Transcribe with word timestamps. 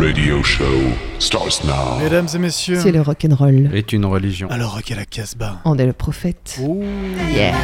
radio 0.00 0.42
show 0.42 0.64
starts 1.18 1.62
now. 1.64 1.98
Mesdames 2.02 2.28
et 2.34 2.38
messieurs, 2.38 2.80
C'est 2.80 2.92
le 2.92 3.02
rock'n'roll. 3.02 3.70
Est 3.74 3.92
une 3.92 4.06
religion. 4.06 4.48
alors 4.50 4.74
rock 4.74 4.90
à 4.90 4.96
la 4.96 5.04
Casbah. 5.04 5.60
On 5.64 5.76
est 5.78 5.86
le 5.86 5.92
prophète. 5.92 6.58
Ouh. 6.62 6.82
Yeah. 7.34 7.54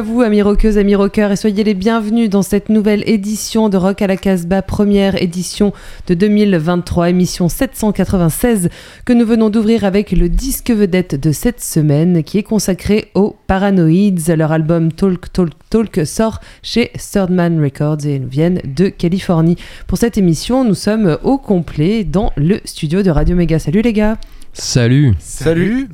À 0.00 0.02
vous 0.02 0.22
amis 0.22 0.40
rockeuses, 0.40 0.78
amis 0.78 0.94
rockeurs 0.94 1.30
et 1.30 1.36
soyez 1.36 1.62
les 1.62 1.74
bienvenus 1.74 2.30
dans 2.30 2.40
cette 2.40 2.70
nouvelle 2.70 3.06
édition 3.06 3.68
de 3.68 3.76
Rock 3.76 4.00
à 4.00 4.06
la 4.06 4.16
Casbah, 4.16 4.62
première 4.62 5.20
édition 5.20 5.74
de 6.06 6.14
2023, 6.14 7.10
émission 7.10 7.50
796 7.50 8.70
que 9.04 9.12
nous 9.12 9.26
venons 9.26 9.50
d'ouvrir 9.50 9.84
avec 9.84 10.12
le 10.12 10.30
disque 10.30 10.70
vedette 10.70 11.20
de 11.20 11.32
cette 11.32 11.60
semaine 11.60 12.24
qui 12.24 12.38
est 12.38 12.42
consacré 12.42 13.10
aux 13.14 13.36
Paranoids. 13.46 14.34
Leur 14.34 14.52
album 14.52 14.90
Talk 14.90 15.30
Talk 15.34 15.50
Talk 15.68 16.00
sort 16.06 16.40
chez 16.62 16.92
Third 17.12 17.30
Man 17.30 17.62
Records 17.62 18.06
et 18.06 18.14
ils 18.14 18.24
viennent 18.24 18.62
de 18.64 18.88
Californie. 18.88 19.56
Pour 19.86 19.98
cette 19.98 20.16
émission, 20.16 20.64
nous 20.64 20.74
sommes 20.74 21.18
au 21.24 21.36
complet 21.36 22.04
dans 22.04 22.32
le 22.38 22.60
studio 22.64 23.02
de 23.02 23.10
Radio 23.10 23.36
Méga. 23.36 23.58
Salut 23.58 23.82
les 23.82 23.92
gars, 23.92 24.16
Salut 24.54 25.14
Salut. 25.18 25.88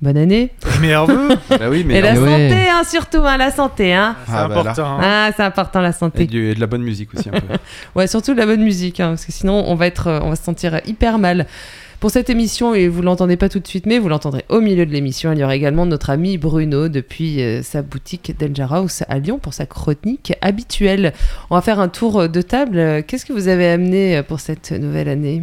Bonne 0.00 0.16
année. 0.16 0.50
Merveilleux. 0.80 1.28
Bah 1.50 1.56
oui, 1.70 1.84
mais 1.86 1.94
Et 1.96 2.00
la 2.00 2.14
santé, 2.14 2.26
Ouais. 2.50 2.68
hein, 2.70 2.82
surtout, 2.84 3.22
hein, 3.24 3.36
la 3.36 3.50
santé. 3.50 3.92
Hein. 3.94 4.16
C'est 4.26 4.32
Ah, 4.34 4.48
bah 4.48 4.54
là. 4.54 4.60
important. 4.60 4.86
hein. 4.86 5.00
Ah, 5.02 5.30
c'est 5.36 5.42
important 5.42 5.80
la 5.80 5.88
et, 5.90 5.92
santé. 5.92 6.26
du- 6.26 6.50
et 6.50 6.54
de 6.54 6.60
la 6.60 6.66
bonne 6.66 6.82
musique 6.82 7.14
aussi 7.14 7.28
un 7.28 7.32
peu. 7.32 7.46
Ouais, 7.96 8.06
surtout 8.06 8.32
de 8.34 8.38
la 8.38 8.46
bonne 8.46 8.62
musique, 8.62 9.00
hein, 9.00 9.10
parce 9.10 9.24
que 9.26 9.32
sinon 9.32 9.64
on 9.66 9.74
va 9.74 9.86
être, 9.86 10.06
euh, 10.06 10.20
on 10.22 10.30
va 10.30 10.36
se 10.36 10.44
sentir 10.44 10.80
hyper 10.86 11.18
mal. 11.18 11.46
Pour 12.00 12.12
cette 12.12 12.30
émission, 12.30 12.76
et 12.76 12.86
vous 12.86 13.02
l'entendez 13.02 13.36
pas 13.36 13.48
tout 13.48 13.58
de 13.58 13.66
suite, 13.66 13.84
mais 13.84 13.98
vous 13.98 14.08
l'entendrez 14.08 14.44
au 14.50 14.60
milieu 14.60 14.86
de 14.86 14.92
l'émission, 14.92 15.32
il 15.32 15.38
y 15.40 15.42
aura 15.42 15.56
également 15.56 15.84
notre 15.84 16.10
ami 16.10 16.38
Bruno 16.38 16.86
depuis 16.88 17.42
euh, 17.42 17.60
sa 17.64 17.82
boutique 17.82 18.32
Danger 18.38 18.68
House 18.72 19.02
à 19.08 19.18
Lyon 19.18 19.40
pour 19.40 19.52
sa 19.52 19.66
chronique 19.66 20.32
habituelle. 20.40 21.12
On 21.50 21.56
va 21.56 21.60
faire 21.60 21.80
un 21.80 21.88
tour 21.88 22.28
de 22.28 22.40
table. 22.40 23.02
Qu'est-ce 23.02 23.26
que 23.26 23.32
vous 23.32 23.48
avez 23.48 23.68
amené 23.68 24.22
pour 24.22 24.38
cette 24.38 24.70
nouvelle 24.70 25.08
année? 25.08 25.42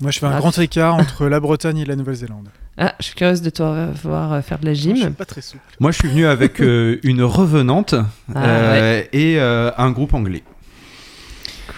Moi, 0.00 0.10
je 0.10 0.18
fais 0.18 0.26
un 0.26 0.32
Ah. 0.34 0.38
grand 0.38 0.58
écart 0.58 0.96
entre 0.96 1.28
la 1.28 1.38
Bretagne 1.38 1.78
et 1.78 1.84
la 1.84 1.94
Nouvelle-Zélande. 1.94 2.48
Ah, 2.78 2.94
je 3.00 3.04
suis 3.06 3.14
curieuse 3.14 3.42
de 3.42 3.50
te 3.50 3.62
voir 4.02 4.32
euh, 4.32 4.40
faire 4.42 4.58
de 4.58 4.64
la 4.66 4.74
Je 4.74 4.80
suis 4.80 4.96
gym. 4.96 5.12
pas 5.14 5.24
très 5.26 5.42
souple. 5.42 5.62
Moi, 5.78 5.90
je 5.92 5.98
suis 5.98 6.08
venu 6.08 6.26
avec 6.26 6.60
euh, 6.60 6.98
une 7.02 7.22
revenante 7.22 7.94
Ah, 8.34 8.44
euh, 8.46 9.02
et 9.12 9.38
euh, 9.38 9.70
un 9.76 9.90
groupe 9.90 10.14
anglais. 10.14 10.42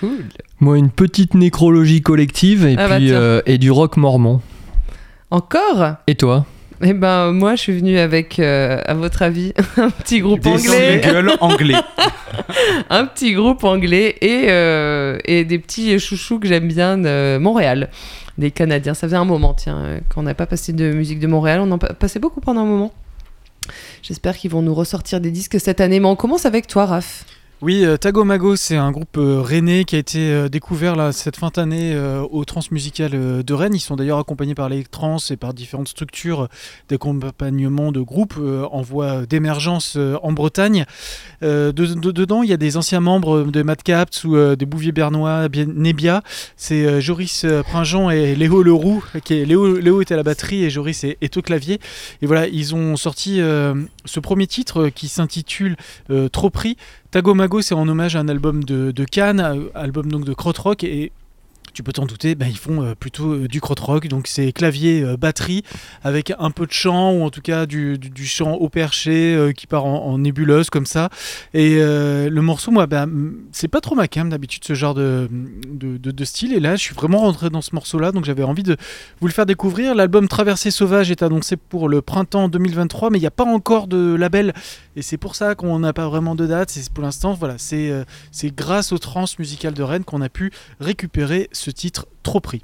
Cool. 0.00 0.24
Moi, 0.60 0.78
une 0.78 0.90
petite 0.90 1.34
nécrologie 1.34 2.00
collective 2.02 2.64
et 2.66 2.76
Ah 2.78 2.88
bah 2.88 2.96
puis 2.96 3.12
euh, 3.12 3.40
et 3.46 3.58
du 3.58 3.70
rock 3.70 3.96
mormon. 3.96 4.40
Encore? 5.30 5.94
Et 6.06 6.14
toi? 6.14 6.46
Eh 6.82 6.92
ben, 6.92 7.32
moi, 7.32 7.54
je 7.56 7.60
suis 7.62 7.76
venue 7.78 7.98
avec, 7.98 8.38
euh, 8.38 8.80
à 8.84 8.94
votre 8.94 9.22
avis, 9.22 9.52
un 9.76 9.90
petit 9.90 10.20
groupe 10.20 10.40
Des 10.40 10.50
anglais. 10.50 11.00
anglais. 11.40 11.74
un 12.90 13.04
petit 13.06 13.32
groupe 13.32 13.64
anglais 13.64 14.16
et, 14.20 14.46
euh, 14.48 15.18
et 15.24 15.44
des 15.44 15.58
petits 15.58 15.98
chouchous 15.98 16.38
que 16.38 16.46
j'aime 16.48 16.68
bien 16.68 16.98
de 16.98 17.38
Montréal. 17.38 17.90
Des 18.38 18.50
Canadiens. 18.50 18.94
Ça 18.94 19.06
faisait 19.06 19.16
un 19.16 19.24
moment, 19.24 19.54
tiens, 19.54 19.76
euh, 19.78 20.00
qu'on 20.12 20.22
n'a 20.22 20.34
pas 20.34 20.46
passé 20.46 20.72
de 20.72 20.92
musique 20.92 21.20
de 21.20 21.26
Montréal. 21.26 21.60
On 21.60 21.70
en 21.70 21.78
pa- 21.78 21.94
passait 21.94 22.18
beaucoup 22.18 22.40
pendant 22.40 22.62
un 22.62 22.66
moment. 22.66 22.92
J'espère 24.02 24.36
qu'ils 24.36 24.50
vont 24.50 24.60
nous 24.62 24.74
ressortir 24.74 25.20
des 25.20 25.30
disques 25.30 25.58
cette 25.60 25.80
année. 25.80 26.00
Mais 26.00 26.06
on 26.08 26.16
commence 26.16 26.44
avec 26.46 26.66
toi, 26.66 26.84
Raph. 26.86 27.24
Oui, 27.64 27.82
euh, 27.82 27.96
Tagomago, 27.96 28.56
c'est 28.56 28.76
un 28.76 28.90
groupe 28.90 29.16
euh, 29.16 29.40
rennais 29.40 29.84
qui 29.84 29.96
a 29.96 29.98
été 29.98 30.18
euh, 30.30 30.50
découvert 30.50 31.14
cette 31.14 31.36
fin 31.36 31.48
d'année 31.48 31.96
au 32.30 32.44
Transmusical 32.44 33.42
de 33.42 33.54
Rennes. 33.54 33.74
Ils 33.74 33.80
sont 33.80 33.96
d'ailleurs 33.96 34.18
accompagnés 34.18 34.54
par 34.54 34.68
les 34.68 34.84
trans 34.84 35.16
et 35.30 35.36
par 35.38 35.54
différentes 35.54 35.88
structures 35.88 36.48
d'accompagnement 36.90 37.90
de 37.90 38.02
groupes 38.02 38.34
en 38.70 38.82
voie 38.82 39.24
d'émergence 39.24 39.96
en 40.22 40.32
Bretagne. 40.32 40.84
De- 41.40 41.70
de- 41.70 42.10
dedans, 42.10 42.42
il 42.42 42.50
y 42.50 42.52
a 42.52 42.58
des 42.58 42.76
anciens 42.76 43.00
membres 43.00 43.44
de 43.44 43.62
Madcaps 43.62 44.24
ou 44.24 44.36
euh, 44.36 44.56
des 44.56 44.66
Bouviers 44.66 44.92
Bernois, 44.92 45.48
Nebia. 45.48 46.22
C'est 46.56 47.00
Joris 47.00 47.46
Pringeon 47.70 48.10
et 48.10 48.34
Léo 48.34 48.62
Leroux. 48.62 49.02
Léo, 49.30 49.78
Léo 49.78 50.02
est 50.02 50.12
à 50.12 50.16
la 50.16 50.22
batterie 50.22 50.64
et 50.64 50.70
Joris 50.70 51.02
est, 51.04 51.16
est 51.22 51.34
au 51.38 51.40
clavier. 51.40 51.80
Et 52.20 52.26
voilà, 52.26 52.46
ils 52.46 52.74
ont 52.74 52.96
sorti 52.96 53.38
ce 53.38 54.20
premier 54.20 54.46
titre 54.46 54.90
qui 54.90 55.08
s'intitule 55.08 55.76
Trop 56.30 56.50
pris. 56.50 56.76
Tagomago, 57.14 57.62
c'est 57.62 57.76
en 57.76 57.86
hommage 57.86 58.16
à 58.16 58.18
un 58.18 58.28
album 58.28 58.64
de, 58.64 58.90
de 58.90 59.04
Cannes, 59.04 59.38
euh, 59.38 59.68
album 59.76 60.10
donc 60.10 60.24
de 60.24 60.34
Krautrock 60.34 60.82
et 60.82 61.12
tu 61.72 61.84
peux 61.84 61.92
t'en 61.92 62.06
douter, 62.06 62.34
ben, 62.34 62.48
ils 62.48 62.58
font 62.58 62.82
euh, 62.82 62.94
plutôt 62.98 63.34
euh, 63.34 63.46
du 63.48 63.60
krautrock, 63.60 64.08
donc 64.08 64.26
c'est 64.26 64.52
clavier 64.52 65.04
batterie 65.16 65.62
avec 66.02 66.32
un 66.38 66.50
peu 66.50 66.66
de 66.66 66.72
chant 66.72 67.12
ou 67.12 67.22
en 67.22 67.30
tout 67.30 67.40
cas 67.40 67.66
du, 67.66 67.98
chant 68.24 68.54
au 68.54 68.68
perché 68.68 69.52
qui 69.56 69.68
part 69.68 69.84
en, 69.84 70.18
nébuleuse 70.18 70.70
comme 70.70 70.86
ça. 70.86 71.08
Et 71.52 71.76
le 71.76 72.40
morceau, 72.40 72.72
moi, 72.72 72.86
ben, 72.88 73.08
c'est 73.52 73.68
pas 73.68 73.80
trop 73.80 73.94
ma 73.94 74.08
cam 74.08 74.28
d'habitude 74.28 74.64
ce 74.64 74.74
genre 74.74 74.94
de- 74.94 75.28
de 75.70 76.24
style. 76.24 76.52
Et 76.52 76.58
là, 76.58 76.74
je 76.74 76.82
suis 76.82 76.96
vraiment 76.96 77.18
rentré 77.18 77.48
dans 77.48 77.62
ce 77.62 77.76
morceau-là, 77.76 78.10
donc 78.10 78.24
j'avais 78.24 78.42
envie 78.42 78.64
de 78.64 78.76
vous 79.20 79.28
le 79.28 79.32
faire 79.32 79.46
découvrir. 79.46 79.94
L'album 79.94 80.26
Traversée 80.26 80.72
sauvage 80.72 81.12
est 81.12 81.22
annoncé 81.22 81.56
pour 81.56 81.88
le 81.88 82.02
printemps 82.02 82.48
2023, 82.48 83.10
mais 83.10 83.18
il 83.18 83.22
n'y 83.22 83.28
a 83.28 83.32
pas 83.32 83.44
encore 83.44 83.86
de 83.86 84.16
label. 84.16 84.52
Et 84.96 85.02
c'est 85.02 85.18
pour 85.18 85.34
ça 85.34 85.54
qu'on 85.54 85.78
n'a 85.78 85.92
pas 85.92 86.08
vraiment 86.08 86.34
de 86.34 86.46
date. 86.46 86.70
C'est 86.70 86.90
pour 86.90 87.02
l'instant, 87.02 87.32
voilà, 87.32 87.56
c'est 87.58 87.90
euh, 87.90 88.04
grâce 88.44 88.92
au 88.92 88.98
trans 88.98 89.24
musical 89.38 89.74
de 89.74 89.82
Rennes 89.82 90.04
qu'on 90.04 90.20
a 90.20 90.28
pu 90.28 90.52
récupérer 90.80 91.48
ce 91.52 91.70
titre 91.70 92.06
trop 92.22 92.40
pris. 92.40 92.62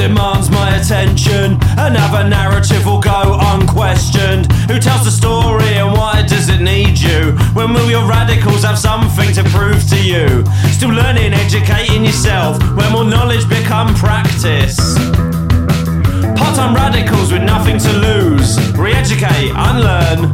Demands 0.00 0.50
my 0.50 0.76
attention. 0.76 1.58
Another 1.76 2.26
narrative 2.26 2.86
will 2.86 3.00
go 3.00 3.36
unquestioned. 3.52 4.50
Who 4.70 4.78
tells 4.78 5.04
the 5.04 5.10
story 5.10 5.74
and 5.76 5.92
why 5.92 6.22
does 6.22 6.48
it 6.48 6.62
need 6.62 6.98
you? 6.98 7.32
When 7.52 7.74
will 7.74 7.90
your 7.90 8.08
radicals 8.08 8.64
have 8.64 8.78
something 8.78 9.30
to 9.34 9.44
prove 9.50 9.86
to 9.90 10.02
you? 10.02 10.44
Still 10.72 10.88
learning, 10.90 11.34
educating 11.34 12.02
yourself. 12.02 12.58
When 12.76 12.90
will 12.94 13.04
knowledge 13.04 13.46
become 13.46 13.94
practice? 13.94 14.78
Part 16.38 16.56
time 16.56 16.74
radicals 16.74 17.30
with 17.30 17.42
nothing 17.42 17.78
to 17.78 17.92
lose. 17.92 18.56
Re 18.78 18.92
educate, 18.92 19.52
unlearn, 19.54 20.32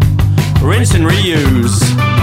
rinse 0.62 0.94
and 0.94 1.04
reuse. 1.04 2.15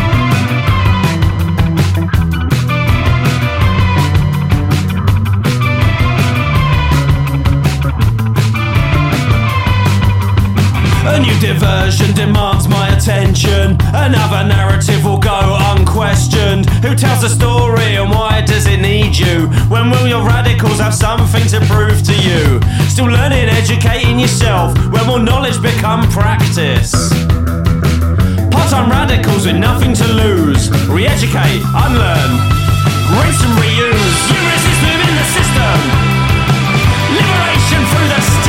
A 11.14 11.20
new 11.20 11.40
diversion 11.40 12.12
demands 12.16 12.68
my 12.68 12.90
attention. 12.90 13.78
Another 13.94 14.48
narrative 14.50 15.06
will 15.06 15.20
go 15.20 15.58
unquestioned. 15.70 16.68
Who 16.82 16.96
tells 16.96 17.22
the 17.22 17.30
story 17.30 17.98
and 18.02 18.10
why 18.10 18.42
does 18.42 18.66
it 18.66 18.82
need 18.82 19.16
you? 19.16 19.46
When 19.70 19.92
will 19.92 20.08
your 20.08 20.26
radicals 20.26 20.80
have 20.80 20.96
something 20.96 21.46
to 21.54 21.62
prove 21.70 22.02
to 22.10 22.16
you? 22.18 22.60
Still 22.90 23.06
learning, 23.06 23.48
educating 23.48 24.18
yourself. 24.18 24.74
When 24.90 25.06
will 25.06 25.20
knowledge 25.20 25.62
become 25.62 26.10
practice? 26.10 26.92
Part-time 28.50 28.90
radicals 28.90 29.46
with 29.46 29.58
nothing 29.58 29.94
to 29.94 30.08
lose. 30.08 30.72
Re-educate, 30.90 31.62
unlearn, 31.78 32.32
rinse 33.22 33.38
and 33.46 33.54
reuse. 33.62 34.18
You 34.34 34.40
resist 34.50 34.82
within 34.82 35.14
the 35.14 35.28
system. 35.30 35.78
Liberation 37.14 37.82
through 37.94 38.10
the 38.10 38.43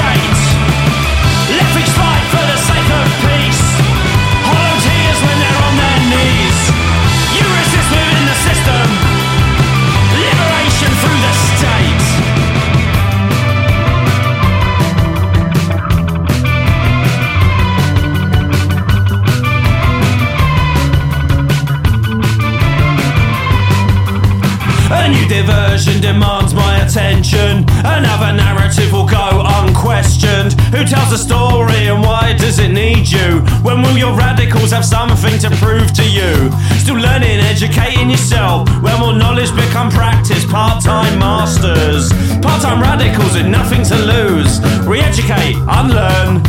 diversion 25.29 26.01
demands 26.01 26.55
my 26.55 26.81
attention. 26.85 27.65
Another 27.85 28.33
narrative 28.33 28.93
will 28.93 29.07
go 29.07 29.43
unquestioned. 29.63 30.53
Who 30.75 30.85
tells 30.85 31.11
the 31.11 31.19
story 31.19 31.89
and 31.89 32.03
why 32.03 32.35
does 32.37 32.59
it 32.59 32.73
need 32.73 33.11
you? 33.11 33.41
When 33.63 33.83
will 33.83 33.97
your 33.97 34.15
radicals 34.17 34.71
have 34.73 34.85
something 34.85 35.39
to 35.41 35.51
prove 35.57 35.93
to 35.95 36.05
you? 36.05 36.51
Still 36.79 36.97
learning, 36.97 37.41
educating 37.41 38.11
yourself. 38.11 38.69
When 38.83 39.01
will 39.01 39.15
knowledge 39.15 39.55
become 39.55 39.91
practice? 39.91 40.45
Part 40.45 40.83
time 40.83 41.19
masters. 41.19 42.13
Part 42.43 42.63
time 42.63 42.81
radicals 42.81 43.35
with 43.35 43.47
nothing 43.47 43.83
to 43.85 43.97
lose. 43.97 44.61
Re 44.87 45.01
educate, 45.01 45.57
unlearn, 45.69 46.43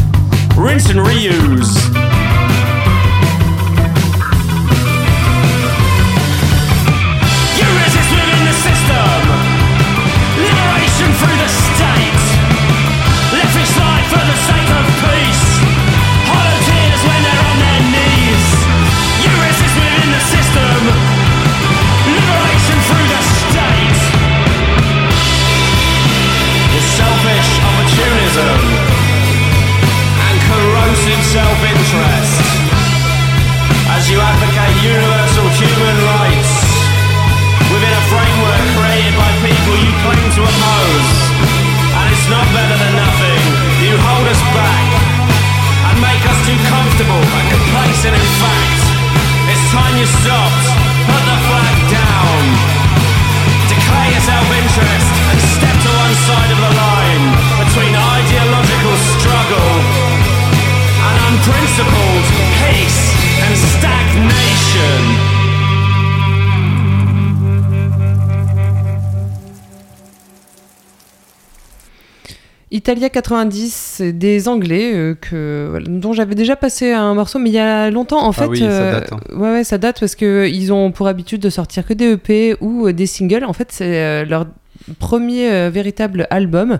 rinse 0.56 0.90
and 0.90 1.00
reuse. 1.00 2.05
Italia 72.86 73.10
90, 73.10 73.74
c'est 73.74 74.14
des 74.14 74.48
Anglais 74.48 74.94
euh, 74.94 75.16
que, 75.20 75.80
dont 75.88 76.14
j'avais 76.14 76.36
déjà 76.36 76.56
passé 76.56 76.92
un 76.92 77.16
morceau, 77.16 77.40
mais 77.40 77.50
il 77.50 77.54
y 77.54 77.58
a 77.58 77.90
longtemps 77.90 78.24
en 78.24 78.32
fait. 78.32 78.44
Ah 78.44 78.48
oui, 78.48 78.60
ça 78.60 78.66
euh, 78.66 78.92
date, 78.92 79.12
hein. 79.12 79.18
Ouais, 79.34 79.50
ouais, 79.54 79.64
ça 79.64 79.80
date 79.80 80.00
parce 80.00 80.14
que 80.14 80.48
ils 80.48 80.72
ont 80.72 80.92
pour 80.92 81.08
habitude 81.08 81.42
de 81.42 81.50
sortir 81.50 81.84
que 81.84 81.96
des 81.96 82.12
EP 82.12 82.56
ou 82.62 82.86
euh, 82.86 82.94
des 82.94 83.08
singles. 83.08 83.44
En 83.44 83.54
fait, 83.54 83.72
c'est 83.72 84.24
leur 84.26 84.46
premier 85.00 85.68
véritable 85.72 86.28
album. 86.30 86.78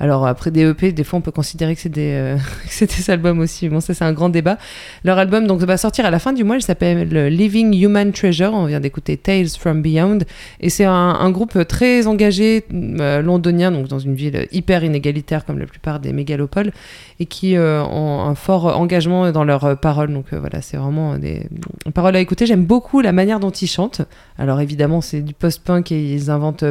Alors 0.00 0.26
après 0.26 0.50
des 0.50 0.62
EP, 0.62 0.92
des 0.92 1.04
fois 1.04 1.18
on 1.18 1.22
peut 1.22 1.32
considérer 1.32 1.74
que 1.74 1.80
c'est 1.80 1.88
des, 1.88 2.12
euh, 2.12 2.36
des 2.80 3.10
albums 3.10 3.40
aussi. 3.40 3.68
Bon, 3.68 3.80
ça 3.80 3.94
c'est 3.94 4.04
un 4.04 4.12
grand 4.12 4.28
débat. 4.28 4.58
Leur 5.04 5.18
album 5.18 5.46
donc 5.46 5.60
va 5.60 5.76
sortir 5.76 6.06
à 6.06 6.10
la 6.10 6.18
fin 6.18 6.32
du 6.32 6.44
mois. 6.44 6.56
Il 6.56 6.62
s'appelle 6.62 7.08
Living 7.28 7.74
Human 7.76 8.12
Treasure. 8.12 8.52
On 8.52 8.66
vient 8.66 8.80
d'écouter 8.80 9.16
Tales 9.16 9.48
from 9.48 9.82
Beyond 9.82 10.18
et 10.60 10.70
c'est 10.70 10.84
un, 10.84 11.30
groupe 11.30 11.66
très 11.68 12.06
engagé 12.06 12.64
euh, 12.72 13.20
londonien, 13.20 13.70
donc 13.70 13.86
dans 13.88 13.98
une 13.98 14.14
ville 14.14 14.46
hyper 14.50 14.82
inégalitaire 14.82 15.44
comme 15.44 15.58
la 15.58 15.66
plupart 15.66 16.00
des 16.00 16.12
mégalopoles 16.12 16.72
et 17.20 17.26
qui 17.26 17.56
euh, 17.56 17.82
ont 17.84 18.20
un 18.20 18.34
fort 18.34 18.78
engagement 18.78 19.30
dans 19.30 19.44
leurs 19.44 19.64
euh, 19.64 19.74
paroles. 19.74 20.12
Donc 20.12 20.32
voilà, 20.32 20.62
c'est 20.62 20.76
vraiment 20.76 21.18
des 21.18 21.42
paroles 21.94 22.16
à 22.16 22.20
écouter. 22.20 22.46
J'aime 22.46 22.64
beaucoup 22.64 23.00
la 23.00 23.12
manière 23.12 23.40
dont 23.40 23.50
ils 23.50 23.66
chantent. 23.66 24.02
Alors 24.38 24.60
évidemment, 24.60 25.00
c'est 25.00 25.20
du 25.20 25.34
post-punk 25.34 25.92
et 25.92 26.14
ils 26.14 26.30
inventent 26.30 26.64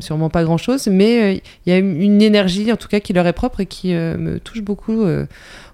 sûrement 0.00 0.30
pas 0.30 0.44
grand-chose, 0.44 0.88
mais 0.88 1.22
euh, 1.22 1.38
il 1.66 1.70
y 1.70 1.72
a 1.72 1.78
une 1.78 2.22
énergie 2.22 2.63
en 2.72 2.76
tout 2.76 2.88
cas 2.88 3.00
qui 3.00 3.12
leur 3.12 3.26
est 3.26 3.32
propre 3.32 3.60
et 3.60 3.66
qui 3.66 3.94
euh, 3.94 4.16
me 4.16 4.40
touche 4.40 4.62
beaucoup. 4.62 5.06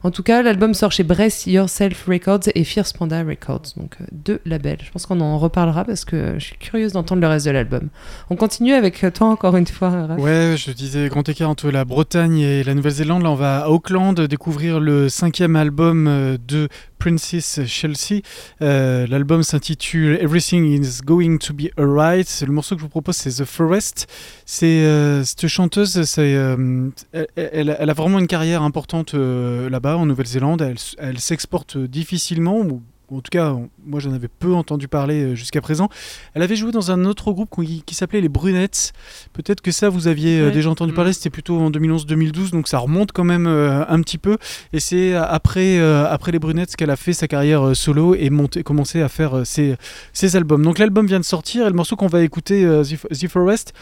En 0.03 0.11
tout 0.11 0.23
cas, 0.23 0.43
l'album 0.43 0.73
sort 0.73 0.93
chez 0.93 1.03
Bress 1.03 1.47
Yourself 1.47 2.07
Records 2.07 2.49
et 2.55 2.65
Fierce 2.65 2.95
Panda 2.95 3.23
Records, 3.23 3.75
donc 3.77 3.97
euh, 4.01 4.05
deux 4.13 4.41
labels. 4.47 4.79
Je 4.83 4.91
pense 4.91 5.05
qu'on 5.05 5.21
en 5.21 5.39
reparlera 5.39 5.85
parce 5.85 6.07
que 6.07 6.39
je 6.39 6.45
suis 6.45 6.57
curieuse 6.57 6.93
d'entendre 6.93 7.21
le 7.21 7.27
reste 7.27 7.45
de 7.45 7.51
l'album. 7.51 7.91
On 8.31 8.37
continue 8.37 8.73
avec 8.73 9.05
euh, 9.05 9.11
toi 9.11 9.27
encore 9.27 9.57
une 9.57 9.67
fois. 9.67 10.09
Ouais, 10.19 10.55
je 10.57 10.73
disais 10.73 11.09
grand 11.09 11.29
écart 11.29 11.51
entre 11.51 11.71
la 11.71 11.85
Bretagne 11.85 12.39
et 12.39 12.65
la 12.65 12.75
Nouvelle-Zélande. 12.75 13.23
Là, 13.23 13.31
on 13.31 13.35
va 13.35 13.65
à 13.65 13.69
Auckland 13.69 14.19
découvrir 14.19 14.81
le 14.81 15.11
cinquième 15.11 15.55
album 15.55 16.07
euh, 16.09 16.39
de 16.49 16.69
Princess 16.99 17.61
Chelsea. 17.67 18.21
L'album 18.61 19.43
s'intitule 19.43 20.19
Everything 20.21 20.67
is 20.67 21.01
Going 21.05 21.39
to 21.39 21.55
Be 21.55 21.69
Alright. 21.79 22.45
Le 22.47 22.53
morceau 22.53 22.75
que 22.75 22.81
je 22.81 22.85
vous 22.85 22.91
propose, 22.91 23.17
c'est 23.17 23.43
The 23.43 23.47
Forest. 23.47 24.07
C'est 24.45 24.85
cette 25.25 25.47
chanteuse, 25.47 25.99
elle, 27.37 27.71
a 27.71 27.93
vraiment 27.95 28.19
une 28.19 28.27
carrière 28.27 28.63
importante 28.63 29.15
euh, 29.15 29.69
en 29.97 30.07
Nouvelle-Zélande. 30.07 30.75
Elle, 30.99 31.21
s'exporte 31.21 31.77
difficilement. 31.79 32.59
Ou, 32.61 32.83
en 33.11 33.21
tout 33.21 33.31
cas, 33.31 33.57
moi 33.87 34.01
j'en 34.01 34.13
avais 34.13 34.29
peu 34.29 34.55
entendu 34.55 34.89
parler 34.89 35.23
euh, 35.23 35.35
jusqu'à 35.35 35.61
présent. 35.61 35.89
Elle 36.35 36.43
avait 36.43 36.57
joué 36.57 36.73
dans 36.73 36.91
un 36.91 37.05
autre 37.05 37.33
groupe 37.33 37.51
qui, 37.65 37.83
qui 37.85 37.95
s'appelait 37.95 38.21
les 38.21 38.29
Brunettes. 38.29 38.93
Peut-être 39.33 39.61
que 39.61 39.71
ça, 39.73 39.89
vous 39.89 40.09
aviez 40.09 40.41
euh, 40.41 40.47
Ouais. 40.47 40.53
déjà 40.53 40.71
entendu 40.71 40.93
parler, 40.93 41.13
c'était 41.13 41.31
plutôt 41.31 41.59
en 41.59 41.71
2011-2012, 41.71 42.51
donc 42.51 42.69
ça 42.69 42.79
remonte 42.79 43.13
quand 43.13 43.25
même 43.25 43.47
euh, 43.47 43.85
un 43.89 44.01
petit 44.03 44.19
peu. 44.19 44.37
Et 44.73 44.81
c'est 44.81 45.15
après, 45.15 45.79
euh, 45.79 46.07
après 46.09 46.33
les 46.33 46.39
Brunettes 46.39 46.77
qu'elle 46.77 46.91
a 46.91 46.97
fait 46.97 47.13
sa 47.13 47.29
carrière 47.29 47.69
euh, 47.69 47.75
solo 47.75 48.15
et 48.15 48.31
monté, 48.31 48.63
commencé 48.63 49.01
à 49.03 49.09
faire 49.09 49.47
ses, 49.47 49.77
ses 50.13 50.37
albums. 50.37 50.63
Donc 50.63 50.79
l'album 50.79 51.07
vient 51.07 51.21
de 51.21 51.25
sortir 51.25 51.67
et 51.67 51.71
le 51.71 51.77
morceau 51.77 51.97
qu'on 51.97 52.07
va 52.07 52.23
écouter, 52.23 52.63
The, 52.65 53.09
The 53.19 53.29
Forest, 53.29 53.73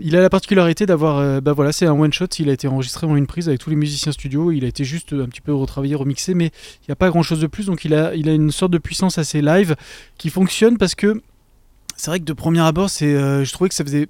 il 0.00 0.16
a 0.16 0.22
la 0.22 0.30
particularité 0.30 0.86
d'avoir, 0.86 1.18
euh, 1.18 1.40
bah 1.42 1.52
voilà, 1.52 1.70
c'est 1.70 1.84
un 1.86 1.92
one 1.92 2.12
shot. 2.12 2.26
Il 2.38 2.48
a 2.48 2.52
été 2.54 2.66
enregistré 2.66 3.06
en 3.06 3.14
une 3.14 3.26
prise 3.26 3.48
avec 3.48 3.60
tous 3.60 3.68
les 3.68 3.76
musiciens 3.76 4.10
studio. 4.10 4.50
Il 4.50 4.64
a 4.64 4.68
été 4.68 4.84
juste 4.84 5.12
un 5.12 5.26
petit 5.26 5.42
peu 5.42 5.52
retravaillé, 5.52 5.94
remixé, 5.94 6.32
mais 6.32 6.46
il 6.46 6.84
n'y 6.88 6.92
a 6.92 6.96
pas 6.96 7.10
grand 7.10 7.22
chose 7.22 7.40
de 7.40 7.46
plus. 7.46 7.66
Donc 7.66 7.84
il 7.84 7.92
a, 7.94 8.14
il 8.14 8.28
a 8.30 8.32
une 8.32 8.50
sorte 8.50 8.72
de 8.72 8.78
puissance 8.78 9.18
assez 9.18 9.42
qui 10.18 10.30
fonctionne 10.30 10.78
parce 10.78 10.94
que 10.94 11.20
c'est 11.96 12.10
vrai 12.10 12.20
que 12.20 12.24
de 12.24 12.32
premier 12.32 12.60
abord, 12.60 12.90
c'est, 12.90 13.14
euh, 13.14 13.44
je 13.44 13.52
trouvais 13.52 13.68
que 13.68 13.74
ça 13.74 13.84
faisait 13.84 14.08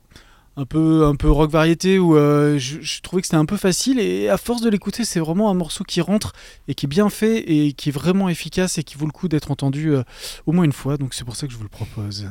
un 0.57 0.65
peu, 0.65 1.07
un 1.07 1.15
peu 1.15 1.31
rock 1.31 1.51
variété 1.51 1.99
où 1.99 2.17
euh, 2.17 2.59
je, 2.59 2.81
je 2.81 3.01
trouvais 3.01 3.23
que 3.23 3.27
c'était 3.27 3.37
un 3.37 3.47
peu 3.47 3.57
facile 3.57 3.99
et 3.99 4.29
à 4.29 4.37
force 4.37 4.61
de 4.61 4.69
l'écouter, 4.69 5.05
c'est 5.05 5.21
vraiment 5.21 5.51
un 5.51 5.55
morceau 5.55 5.85
qui 5.85 6.01
rentre 6.01 6.33
et 6.69 6.75
qui 6.75 6.87
est 6.87 6.89
bien 6.89 7.09
fait 7.09 7.39
et 7.39 7.73
qui 7.73 7.89
est 7.89 7.93
vraiment 7.93 8.29
efficace 8.29 8.79
et 8.79 8.83
qui 8.83 8.97
vaut 8.97 9.07
le 9.07 9.13
coup 9.13 9.29
d'être 9.29 9.51
entendu 9.51 9.91
euh, 9.91 10.03
au 10.47 10.53
moins 10.53 10.65
une 10.65 10.73
fois. 10.73 10.97
Donc 10.97 11.15
c'est 11.15 11.25
pour 11.25 11.37
ça 11.37 11.47
que 11.47 11.53
je 11.53 11.59
vous 11.59 11.65
le 11.65 11.71
propose. 11.71 12.29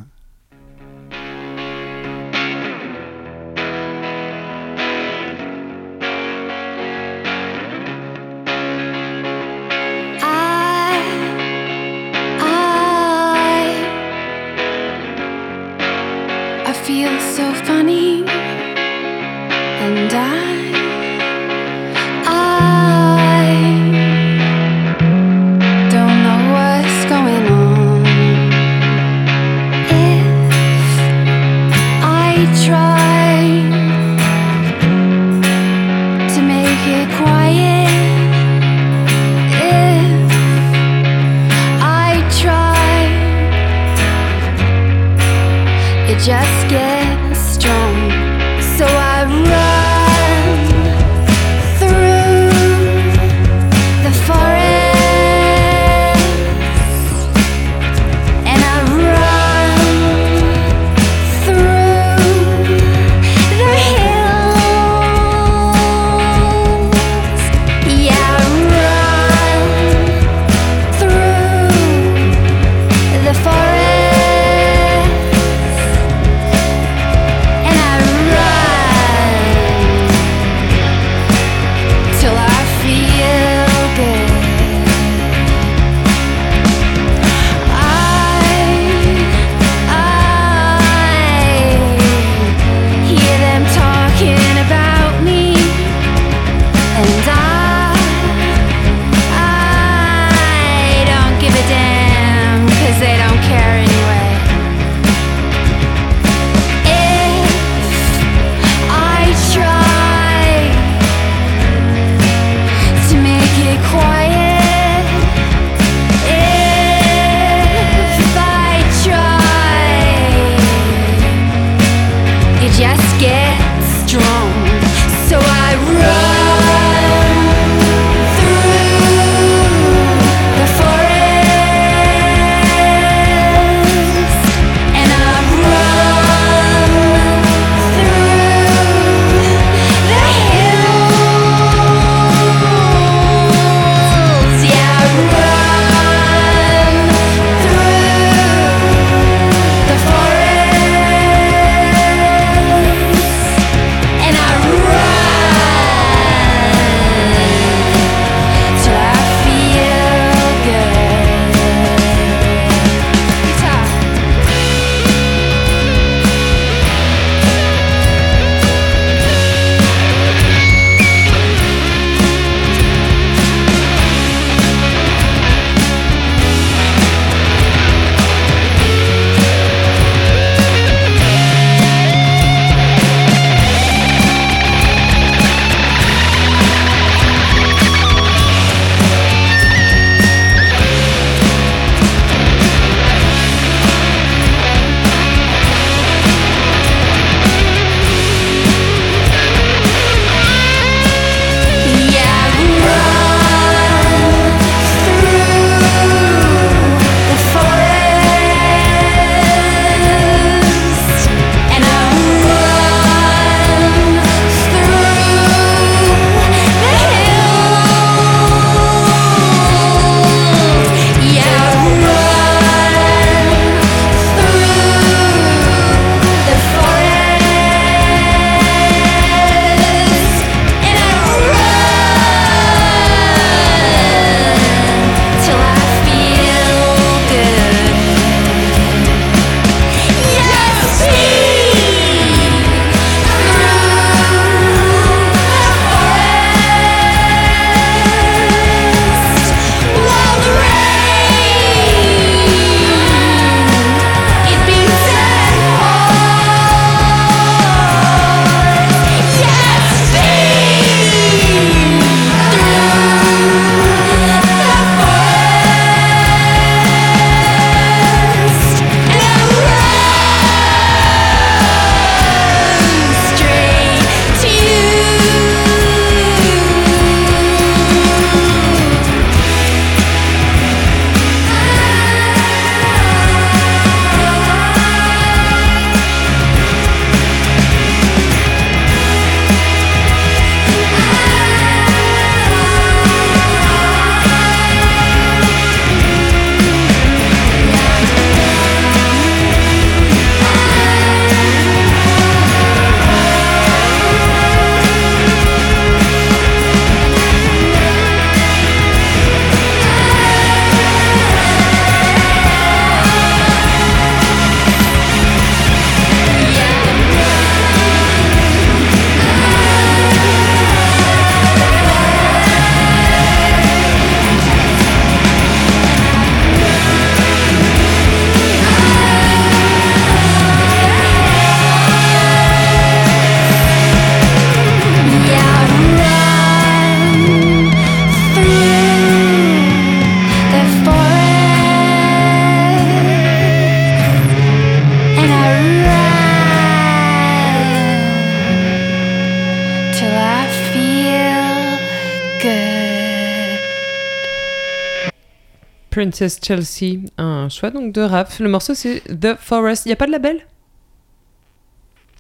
Princess 356.01 356.40
Chelsea, 356.44 356.98
un 357.20 357.48
choix 357.48 357.70
donc 357.70 357.94
de 357.94 358.01
Raph. 358.01 358.40
Le 358.40 358.50
morceau 358.50 358.74
c'est 358.74 359.01
The 359.07 359.35
Forest. 359.40 359.85
Il 359.85 359.90
n'y 359.90 359.94
a 359.94 359.96
pas 359.96 360.07
de 360.07 360.11
label? 360.11 360.37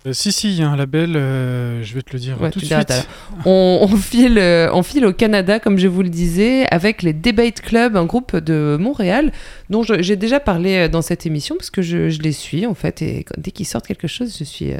Euh, 0.05 0.13
si, 0.13 0.31
si, 0.31 0.49
il 0.49 0.59
y 0.59 0.63
a 0.63 0.69
un 0.69 0.75
label, 0.75 1.15
euh, 1.15 1.83
je 1.83 1.95
vais 1.95 2.03
te 2.03 2.13
le 2.13 2.19
dire 2.19 2.39
Ouais, 2.39 2.51
tout 2.51 2.59
de 2.59 2.65
suite. 2.65 2.93
on, 3.45 3.79
on 3.81 3.95
file, 3.95 4.37
euh, 4.37 4.69
on 4.73 4.83
file 4.83 5.05
au 5.07 5.13
Canada, 5.13 5.59
comme 5.59 5.79
je 5.79 5.87
vous 5.87 6.03
le 6.03 6.09
disais, 6.09 6.67
avec 6.69 7.01
les 7.01 7.13
Debate 7.13 7.61
Club, 7.61 7.95
un 7.95 8.05
groupe 8.05 8.35
de 8.35 8.77
Montréal, 8.79 9.31
dont 9.71 9.81
j'ai 9.83 10.15
déjà 10.15 10.39
parlé 10.39 10.87
dans 10.87 11.01
cette 11.03 11.25
émission, 11.25 11.55
parce 11.55 11.69
que 11.71 11.81
je, 11.81 12.09
je 12.09 12.19
les 12.21 12.31
suis, 12.31 12.67
en 12.67 12.73
fait, 12.75 13.01
et 13.01 13.25
dès 13.37 13.49
qu'ils 13.51 13.67
sortent 13.67 13.87
quelque 13.87 14.07
chose, 14.07 14.35
je 14.37 14.43
suis 14.43 14.73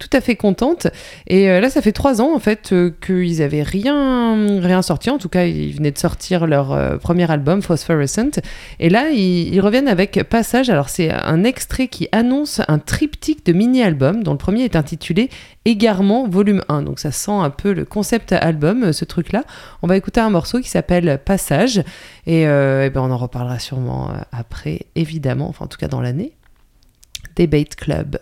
tout 0.00 0.08
à 0.14 0.20
fait 0.20 0.34
contente. 0.34 0.88
Et 1.28 1.48
euh, 1.48 1.60
là, 1.60 1.70
ça 1.70 1.82
fait 1.82 1.92
trois 1.92 2.20
ans, 2.20 2.34
en 2.34 2.40
fait, 2.40 2.72
euh, 2.72 2.90
qu'ils 3.00 3.42
avaient 3.42 3.62
rien, 3.62 4.58
rien 4.60 4.82
sorti. 4.82 5.10
En 5.10 5.18
tout 5.18 5.28
cas, 5.28 5.44
ils 5.44 5.72
venaient 5.72 5.92
de 5.92 5.98
sortir 5.98 6.46
leur 6.46 6.72
euh, 6.72 6.96
premier 6.96 7.30
album, 7.30 7.62
Phosphorescent. 7.62 8.40
Et 8.80 8.88
là, 8.88 9.10
ils, 9.10 9.60
reviennent 9.60 9.88
avec 9.88 10.24
Passage. 10.24 10.70
Alors, 10.70 10.88
c'est 10.88 11.12
un 11.12 11.44
extrait 11.44 11.86
qui 11.88 12.08
annonce 12.12 12.62
un 12.66 12.78
triptyque 12.78 13.44
de 13.44 13.52
mini-albums, 13.52 14.24
dont 14.24 14.32
le 14.32 14.38
premier 14.38 14.64
est 14.64 14.74
intitulé 14.74 15.28
Égarement 15.66 16.26
volume 16.26 16.62
1. 16.70 16.80
Donc 16.82 16.98
ça 16.98 17.12
sent 17.12 17.30
un 17.30 17.50
peu 17.50 17.74
le 17.74 17.84
concept 17.84 18.32
album, 18.32 18.94
ce 18.94 19.04
truc-là. 19.04 19.44
On 19.82 19.86
va 19.86 19.98
écouter 19.98 20.20
un 20.20 20.30
morceau 20.30 20.60
qui 20.60 20.70
s'appelle 20.70 21.20
Passage. 21.22 21.82
Et, 22.26 22.48
euh, 22.48 22.86
eh 22.86 22.90
ben, 22.90 23.02
on 23.02 23.10
en 23.10 23.18
reparlera 23.18 23.58
sûrement 23.58 24.10
après, 24.32 24.86
évidemment, 24.94 25.48
enfin 25.48 25.66
en 25.66 25.68
tout 25.68 25.76
cas 25.76 25.88
dans 25.88 26.00
l'année. 26.00 26.32
Debate 27.36 27.76
Club. 27.76 28.18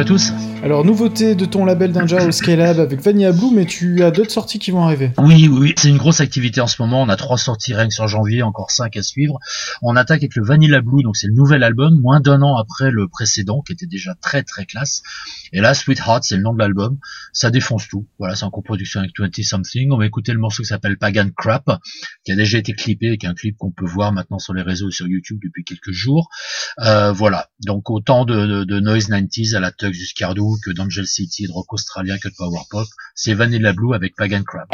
À 0.00 0.04
tous. 0.04 0.32
Alors, 0.70 0.84
nouveauté 0.84 1.34
de 1.34 1.46
ton 1.46 1.64
label 1.64 1.90
Danger 1.90 2.20
au 2.28 2.30
Scalab 2.30 2.78
avec 2.78 3.00
Vanilla 3.00 3.32
Blue, 3.32 3.50
mais 3.52 3.66
tu 3.66 4.04
as 4.04 4.12
d'autres 4.12 4.30
sorties 4.30 4.60
qui 4.60 4.70
vont 4.70 4.84
arriver. 4.84 5.10
Oui, 5.18 5.48
oui, 5.48 5.74
c'est 5.76 5.88
une 5.88 5.96
grosse 5.96 6.20
activité 6.20 6.60
en 6.60 6.68
ce 6.68 6.80
moment. 6.80 7.02
On 7.02 7.08
a 7.08 7.16
trois 7.16 7.38
sorties 7.38 7.74
rien 7.74 7.88
que 7.88 7.92
sur 7.92 8.06
janvier, 8.06 8.44
encore 8.44 8.70
cinq 8.70 8.96
à 8.96 9.02
suivre. 9.02 9.40
On 9.82 9.96
attaque 9.96 10.20
avec 10.20 10.36
le 10.36 10.44
Vanilla 10.44 10.80
Blue, 10.80 11.02
donc 11.02 11.16
c'est 11.16 11.26
le 11.26 11.32
nouvel 11.32 11.64
album, 11.64 12.00
moins 12.00 12.20
d'un 12.20 12.40
an 12.42 12.56
après 12.56 12.92
le 12.92 13.08
précédent, 13.08 13.62
qui 13.66 13.72
était 13.72 13.88
déjà 13.88 14.14
très 14.22 14.44
très 14.44 14.64
classe. 14.64 15.02
Et 15.52 15.60
là, 15.60 15.74
Sweetheart, 15.74 16.22
c'est 16.22 16.36
le 16.36 16.42
nom 16.42 16.54
de 16.54 16.60
l'album. 16.60 16.98
Ça 17.32 17.50
défonce 17.50 17.88
tout. 17.88 18.06
Voilà, 18.20 18.36
c'est 18.36 18.44
en 18.44 18.50
coproduction 18.50 19.00
avec 19.00 19.18
20 19.18 19.42
Something. 19.42 19.90
On 19.90 19.98
va 19.98 20.06
écouter 20.06 20.32
le 20.32 20.38
morceau 20.38 20.62
qui 20.62 20.68
s'appelle 20.68 20.98
Pagan 20.98 21.30
Crap, 21.36 21.80
qui 22.24 22.30
a 22.30 22.36
déjà 22.36 22.58
été 22.58 22.74
clippé, 22.74 23.08
avec 23.08 23.24
un 23.24 23.34
clip 23.34 23.56
qu'on 23.58 23.72
peut 23.72 23.86
voir 23.86 24.12
maintenant 24.12 24.38
sur 24.38 24.54
les 24.54 24.62
réseaux 24.62 24.88
et 24.90 24.92
sur 24.92 25.08
YouTube 25.08 25.40
depuis 25.42 25.64
quelques 25.64 25.90
jours. 25.90 26.28
Euh, 26.78 27.10
voilà. 27.10 27.48
Donc 27.66 27.90
autant 27.90 28.24
de, 28.24 28.64
Noise 28.78 29.10
90s 29.10 29.56
à 29.56 29.60
la 29.60 29.72
Tux 29.72 29.90
du 29.90 30.06
que 30.60 30.70
d'Angel 30.70 31.06
City, 31.06 31.46
de 31.46 31.52
rock 31.52 31.72
australien 31.72 32.18
que 32.18 32.28
de 32.28 32.34
power 32.34 32.62
pop. 32.70 32.88
C'est 33.14 33.34
Vanilla 33.34 33.72
Blue 33.72 33.94
avec 33.94 34.14
Pagan 34.16 34.42
Crap. 34.42 34.68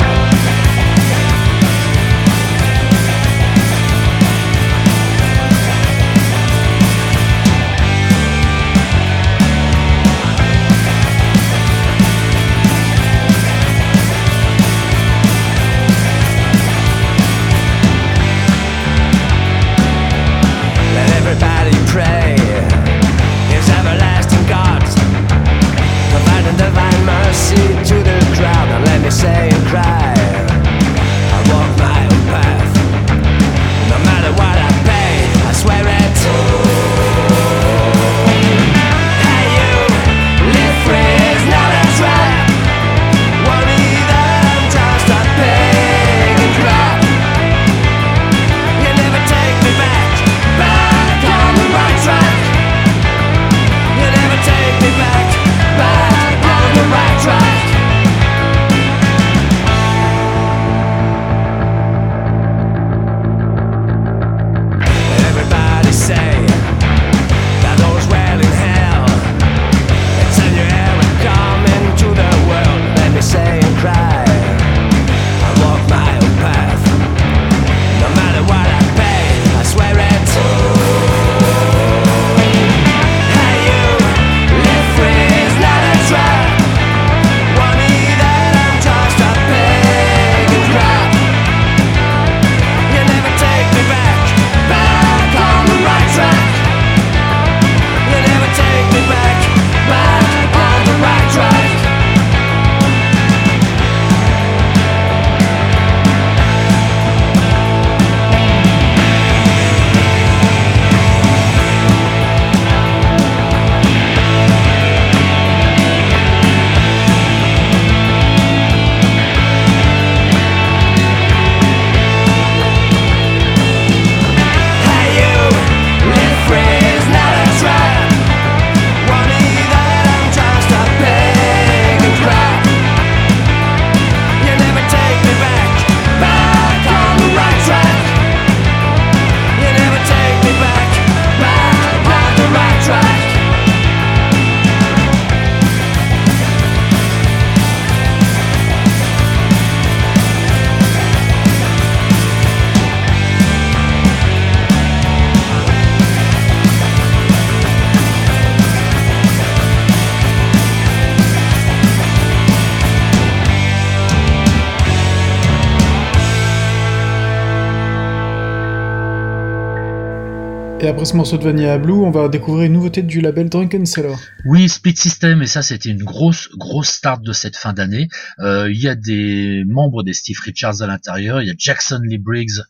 Ce 171.06 171.14
morceau 171.14 171.38
de 171.38 171.44
Vanilla 171.44 171.78
Blue, 171.78 171.92
on 171.92 172.10
va 172.10 172.28
découvrir 172.28 172.66
une 172.66 172.72
nouveauté 172.72 173.00
du 173.00 173.20
label 173.20 173.48
Drunken 173.48 173.86
Sailor. 173.86 174.18
Oui, 174.44 174.68
Split 174.68 174.96
System, 174.96 175.40
et 175.40 175.46
ça 175.46 175.62
c'était 175.62 175.90
une 175.90 176.02
grosse, 176.02 176.48
grosse 176.56 176.88
start 176.88 177.22
de 177.22 177.32
cette 177.32 177.54
fin 177.54 177.72
d'année. 177.72 178.08
Euh, 178.40 178.68
Il 178.72 178.80
y 178.80 178.88
a 178.88 178.96
des 178.96 179.62
membres 179.68 180.02
des 180.02 180.12
Steve 180.12 180.40
Richards 180.44 180.82
à 180.82 180.88
l'intérieur, 180.88 181.40
il 181.40 181.46
y 181.46 181.50
a 181.50 181.54
Jackson 181.56 182.00
Lee 182.02 182.18
Briggs 182.18 182.60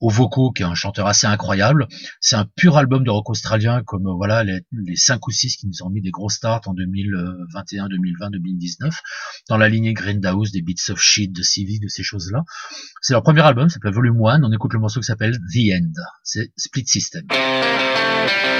au 0.00 0.10
vocaux, 0.10 0.52
qui 0.52 0.62
est 0.62 0.66
un 0.66 0.74
chanteur 0.74 1.06
assez 1.06 1.26
incroyable. 1.26 1.88
C'est 2.20 2.36
un 2.36 2.44
pur 2.44 2.76
album 2.76 3.04
de 3.04 3.10
rock 3.10 3.30
australien, 3.30 3.82
comme 3.84 4.06
euh, 4.06 4.14
voilà 4.14 4.44
les, 4.44 4.60
les 4.72 4.96
5 4.96 5.26
ou 5.26 5.30
6 5.30 5.56
qui 5.56 5.66
nous 5.66 5.82
ont 5.82 5.88
mis 5.88 6.02
des 6.02 6.10
gros 6.10 6.28
starts 6.28 6.60
en 6.66 6.74
2021, 6.74 7.88
2020, 7.88 8.30
2019, 8.30 9.00
dans 9.48 9.56
la 9.56 9.68
lignée 9.68 9.94
Grindhouse, 9.94 10.52
des 10.52 10.60
Beats 10.60 10.92
of 10.92 11.00
Shit, 11.00 11.32
de 11.32 11.42
CV, 11.42 11.78
de 11.78 11.88
ces 11.88 12.02
choses-là. 12.02 12.44
C'est 13.00 13.14
leur 13.14 13.22
premier 13.22 13.42
album, 13.42 13.70
ça 13.70 13.74
s'appelle 13.74 13.94
Volume 13.94 14.22
1, 14.24 14.42
on 14.42 14.52
écoute 14.52 14.74
le 14.74 14.78
morceau 14.78 15.00
qui 15.00 15.06
s'appelle 15.06 15.38
The 15.54 15.72
End. 15.72 15.92
C'est 16.22 16.52
Split 16.56 16.86
System. 16.86 17.24
Thank 18.28 18.44
you. 18.46 18.57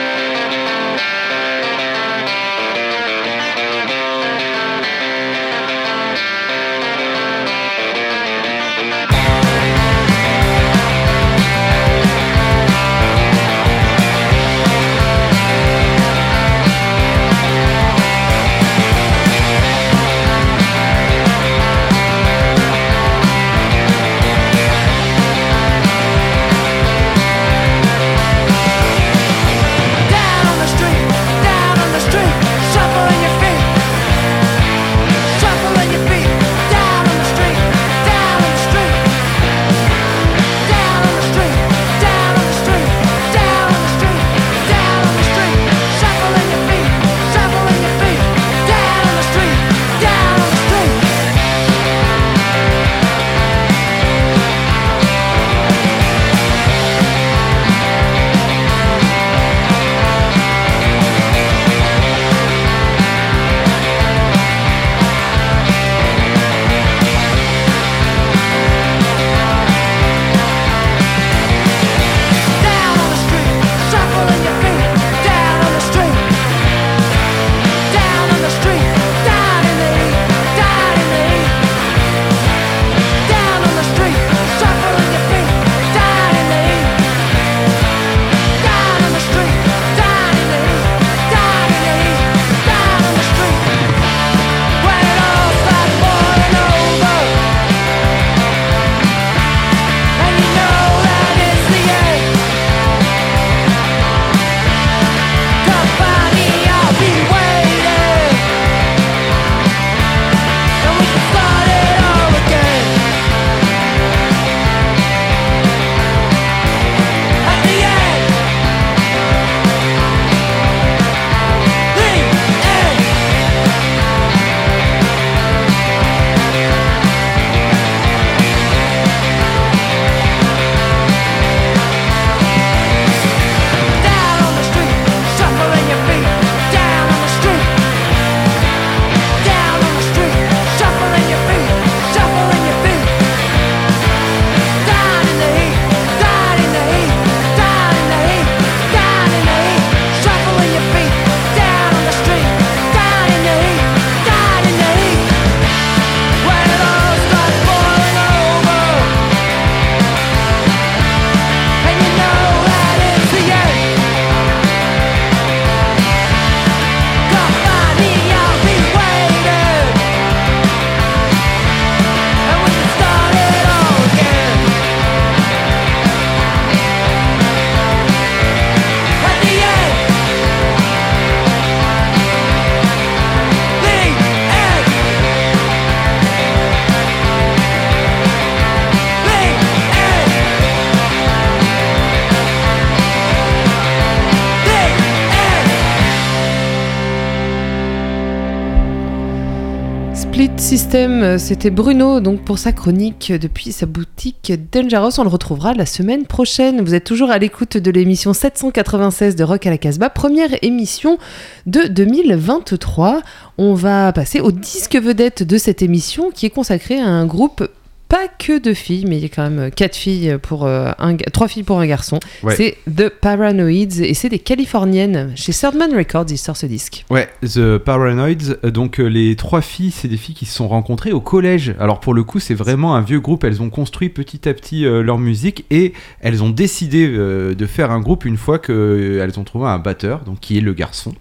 C'était 200.90 201.68
Bruno, 201.68 202.20
donc 202.20 202.40
pour 202.44 202.58
sa 202.58 202.72
chronique 202.72 203.30
depuis 203.30 203.72
sa 203.72 203.84
boutique 203.84 204.54
Dangerous. 204.72 205.18
On 205.18 205.22
le 205.22 205.28
retrouvera 205.28 205.74
la 205.74 205.84
semaine 205.84 206.24
prochaine. 206.24 206.80
Vous 206.80 206.94
êtes 206.94 207.04
toujours 207.04 207.30
à 207.30 207.36
l'écoute 207.36 207.76
de 207.76 207.90
l'émission 207.90 208.32
796 208.32 209.36
de 209.36 209.44
Rock 209.44 209.66
à 209.66 209.70
la 209.70 209.76
Casbah, 209.76 210.08
première 210.08 210.48
émission 210.62 211.18
de 211.66 211.82
2023. 211.88 213.20
On 213.58 213.74
va 213.74 214.14
passer 214.14 214.40
au 214.40 214.50
disque 214.50 214.96
vedette 214.96 215.42
de 215.42 215.58
cette 215.58 215.82
émission 215.82 216.30
qui 216.30 216.46
est 216.46 216.50
consacré 216.50 216.98
à 216.98 217.06
un 217.06 217.26
groupe 217.26 217.68
pas 218.08 218.28
que 218.28 218.58
de 218.58 218.74
filles, 218.74 219.04
mais 219.06 219.16
il 219.18 219.22
y 219.22 219.26
a 219.26 219.28
quand 219.28 219.42
même 219.42 219.58
euh, 219.58 219.70
quatre 219.70 219.96
filles 219.96 220.38
pour 220.40 220.66
euh, 220.66 220.90
un, 220.98 221.16
trois 221.16 221.48
filles 221.48 221.62
pour 221.62 221.78
un 221.78 221.86
garçon. 221.86 222.18
Ouais. 222.42 222.54
C'est 222.56 222.76
The 222.86 223.08
Paranoids 223.08 224.00
et 224.00 224.14
c'est 224.14 224.28
des 224.28 224.38
Californiennes. 224.38 225.32
Chez 225.34 225.52
Thirdman 225.52 225.94
Records, 225.94 226.26
ils 226.30 226.38
sortent 226.38 226.58
ce 226.58 226.66
disque. 226.66 227.04
Ouais, 227.10 227.28
The 227.42 227.78
Paranoids, 227.78 228.54
donc 228.64 229.00
euh, 229.00 229.06
les 229.06 229.36
trois 229.36 229.60
filles, 229.60 229.90
c'est 229.90 230.08
des 230.08 230.16
filles 230.16 230.34
qui 230.34 230.46
se 230.46 230.54
sont 230.54 230.68
rencontrées 230.68 231.12
au 231.12 231.20
collège. 231.20 231.74
Alors 231.78 232.00
pour 232.00 232.14
le 232.14 232.24
coup, 232.24 232.40
c'est 232.40 232.54
vraiment 232.54 232.94
un 232.94 233.00
vieux 233.00 233.20
groupe, 233.20 233.44
elles 233.44 233.62
ont 233.62 233.70
construit 233.70 234.08
petit 234.08 234.48
à 234.48 234.54
petit 234.54 234.86
euh, 234.86 235.02
leur 235.02 235.18
musique 235.18 235.64
et 235.70 235.92
elles 236.20 236.42
ont 236.42 236.50
décidé 236.50 237.08
euh, 237.08 237.54
de 237.54 237.66
faire 237.66 237.90
un 237.90 238.00
groupe 238.00 238.24
une 238.24 238.36
fois 238.36 238.58
qu'elles 238.58 239.38
ont 239.38 239.44
trouvé 239.44 239.66
un 239.66 239.78
batteur, 239.78 240.20
donc 240.24 240.40
qui 240.40 240.58
est 240.58 240.62
le 240.62 240.72
garçon. 240.72 241.14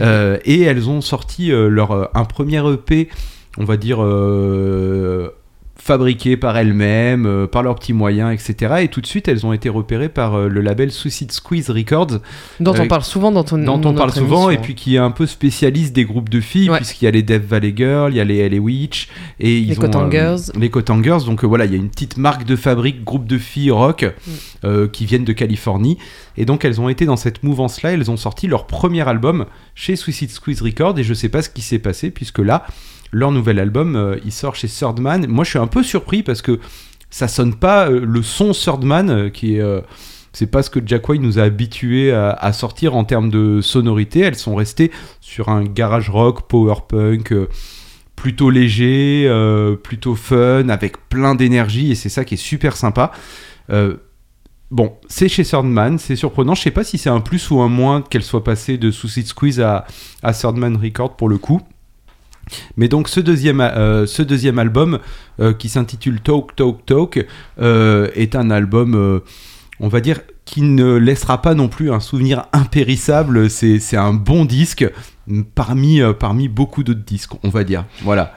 Euh, 0.00 0.38
et 0.44 0.62
elles 0.62 0.88
ont 0.88 1.00
sorti 1.00 1.50
leur, 1.50 2.10
un 2.16 2.24
premier 2.24 2.62
EP, 2.72 3.08
on 3.58 3.64
va 3.64 3.76
dire, 3.76 3.98
euh, 4.02 5.30
fabriqué 5.88 6.36
par 6.36 6.54
elles-mêmes, 6.58 7.24
euh, 7.24 7.46
par 7.46 7.62
leurs 7.62 7.74
petits 7.76 7.94
moyens, 7.94 8.30
etc. 8.32 8.74
Et 8.82 8.88
tout 8.88 9.00
de 9.00 9.06
suite, 9.06 9.26
elles 9.26 9.46
ont 9.46 9.54
été 9.54 9.70
repérées 9.70 10.10
par 10.10 10.34
euh, 10.34 10.46
le 10.48 10.60
label 10.60 10.92
Suicide 10.92 11.32
Squeeze 11.32 11.70
Records, 11.70 12.20
Dont 12.60 12.74
Euh, 12.74 12.80
on 12.82 12.88
parle 12.88 13.02
souvent 13.04 13.32
dans 13.32 13.42
ton 13.42 13.56
dont 13.56 13.80
on 13.88 13.94
parle 13.94 14.12
souvent, 14.12 14.50
et 14.50 14.58
puis 14.58 14.74
qui 14.74 14.96
est 14.96 14.98
un 14.98 15.10
peu 15.10 15.24
spécialiste 15.26 15.94
des 15.94 16.04
groupes 16.04 16.28
de 16.28 16.40
filles, 16.40 16.68
Ouais. 16.68 16.76
puisqu'il 16.76 17.06
y 17.06 17.08
a 17.08 17.10
les 17.10 17.22
Death 17.22 17.42
Valley 17.44 17.72
Girls, 17.74 18.12
il 18.12 18.16
y 18.16 18.20
a 18.20 18.24
les 18.24 18.46
LA 18.50 18.58
Witch, 18.58 19.08
et 19.40 19.56
ils 19.58 19.68
Les 19.68 19.78
ont, 19.78 19.80
Cotton 19.80 20.06
euh, 20.06 20.10
Girls. 20.10 20.40
les 20.60 20.68
Cotton 20.68 21.02
Girls. 21.02 21.24
Donc 21.24 21.42
euh, 21.42 21.46
voilà, 21.46 21.64
il 21.64 21.72
y 21.72 21.74
a 21.74 21.78
une 21.78 21.88
petite 21.88 22.18
marque 22.18 22.44
de 22.44 22.54
fabrique, 22.54 23.02
groupe 23.02 23.26
de 23.26 23.38
filles 23.38 23.70
rock, 23.70 24.04
Mm. 24.04 24.30
euh, 24.66 24.88
qui 24.88 25.06
viennent 25.06 25.24
de 25.24 25.32
Californie. 25.32 25.96
Et 26.36 26.44
donc 26.44 26.66
elles 26.66 26.82
ont 26.82 26.90
été 26.90 27.06
dans 27.06 27.16
cette 27.16 27.42
mouvance-là, 27.42 27.92
elles 27.92 28.10
ont 28.10 28.16
sorti 28.18 28.46
leur 28.46 28.66
premier 28.66 29.08
album 29.08 29.46
chez 29.74 29.96
Suicide 29.96 30.30
Squeeze 30.30 30.60
Records, 30.60 30.98
et 30.98 31.02
je 31.02 31.14
sais 31.14 31.30
pas 31.30 31.40
ce 31.40 31.48
qui 31.48 31.62
s'est 31.62 31.78
passé, 31.78 32.10
puisque 32.10 32.40
là, 32.40 32.66
leur 33.12 33.32
nouvel 33.32 33.58
album, 33.58 33.96
euh, 33.96 34.18
il 34.24 34.32
sort 34.32 34.54
chez 34.54 34.68
Third 34.68 35.00
Man. 35.00 35.26
Moi, 35.26 35.44
je 35.44 35.50
suis 35.50 35.58
un 35.58 35.66
peu 35.66 35.82
surpris 35.82 36.22
parce 36.22 36.42
que 36.42 36.58
ça 37.10 37.28
sonne 37.28 37.54
pas 37.54 37.88
euh, 37.88 38.04
le 38.04 38.22
son 38.22 38.52
Third 38.52 38.84
Man, 38.84 39.10
euh, 39.10 39.28
qui 39.30 39.56
est. 39.56 39.82
c'est 40.32 40.50
pas 40.50 40.62
ce 40.62 40.70
que 40.70 40.80
Jack 40.84 41.08
White 41.08 41.22
nous 41.22 41.38
a 41.38 41.42
habitués 41.42 42.12
à, 42.12 42.52
sortir 42.52 42.94
en 42.94 43.04
termes 43.04 43.30
de 43.30 43.60
sonorité. 43.60 44.20
Elles 44.20 44.36
sont 44.36 44.54
restées 44.54 44.90
sur 45.20 45.48
un 45.48 45.64
garage 45.64 46.10
rock, 46.10 46.48
power 46.48 46.76
punk, 46.86 47.34
plutôt 48.14 48.50
léger, 48.50 49.28
plutôt 49.82 50.14
fun, 50.14 50.68
avec 50.68 51.08
plein 51.08 51.34
d'énergie, 51.34 51.90
et 51.90 51.94
c'est 51.94 52.08
ça 52.08 52.24
qui 52.24 52.34
est 52.34 52.36
super 52.36 52.76
sympa. 52.76 53.10
Bon, 54.70 54.96
c'est 55.08 55.28
chez 55.28 55.44
Third 55.44 55.66
c'est 55.98 56.14
surprenant. 56.14 56.54
Je 56.54 56.62
sais 56.62 56.70
pas 56.70 56.84
si 56.84 56.98
c'est 56.98 57.10
un 57.10 57.20
plus 57.20 57.50
ou 57.50 57.60
un 57.60 57.68
moins 57.68 58.02
qu'elle 58.02 58.22
soit 58.22 58.44
passée 58.44 58.76
de 58.76 58.90
Suicide 58.90 59.26
Squeeze 59.26 59.60
à, 59.60 59.86
à 60.22 60.34
Third 60.34 60.56
Man 60.56 60.76
Record 60.76 61.16
pour 61.16 61.30
le 61.30 61.38
coup. 61.38 61.62
Mais 62.76 62.88
donc 62.88 63.08
ce 63.08 63.20
deuxième, 63.20 63.60
euh, 63.60 64.06
ce 64.06 64.22
deuxième 64.22 64.58
album 64.58 64.98
euh, 65.40 65.52
qui 65.52 65.68
s'intitule 65.68 66.20
Talk 66.20 66.54
Talk 66.56 66.84
Talk 66.86 67.26
euh, 67.60 68.08
est 68.14 68.36
un 68.36 68.50
album, 68.50 69.20
on 69.80 69.88
va 69.88 70.00
dire, 70.00 70.20
qui 70.44 70.62
ne 70.62 70.94
laissera 70.94 71.42
pas 71.42 71.54
non 71.54 71.68
plus 71.68 71.92
un 71.92 72.00
souvenir 72.00 72.46
impérissable. 72.52 73.50
C'est 73.50 73.96
un 73.96 74.12
bon 74.12 74.44
disque 74.44 74.86
parmi, 75.54 76.00
parmi 76.18 76.48
beaucoup 76.48 76.82
d'autres 76.82 77.04
disques, 77.04 77.32
on 77.42 77.48
va 77.48 77.64
dire. 77.64 77.84
Voilà. 78.02 78.34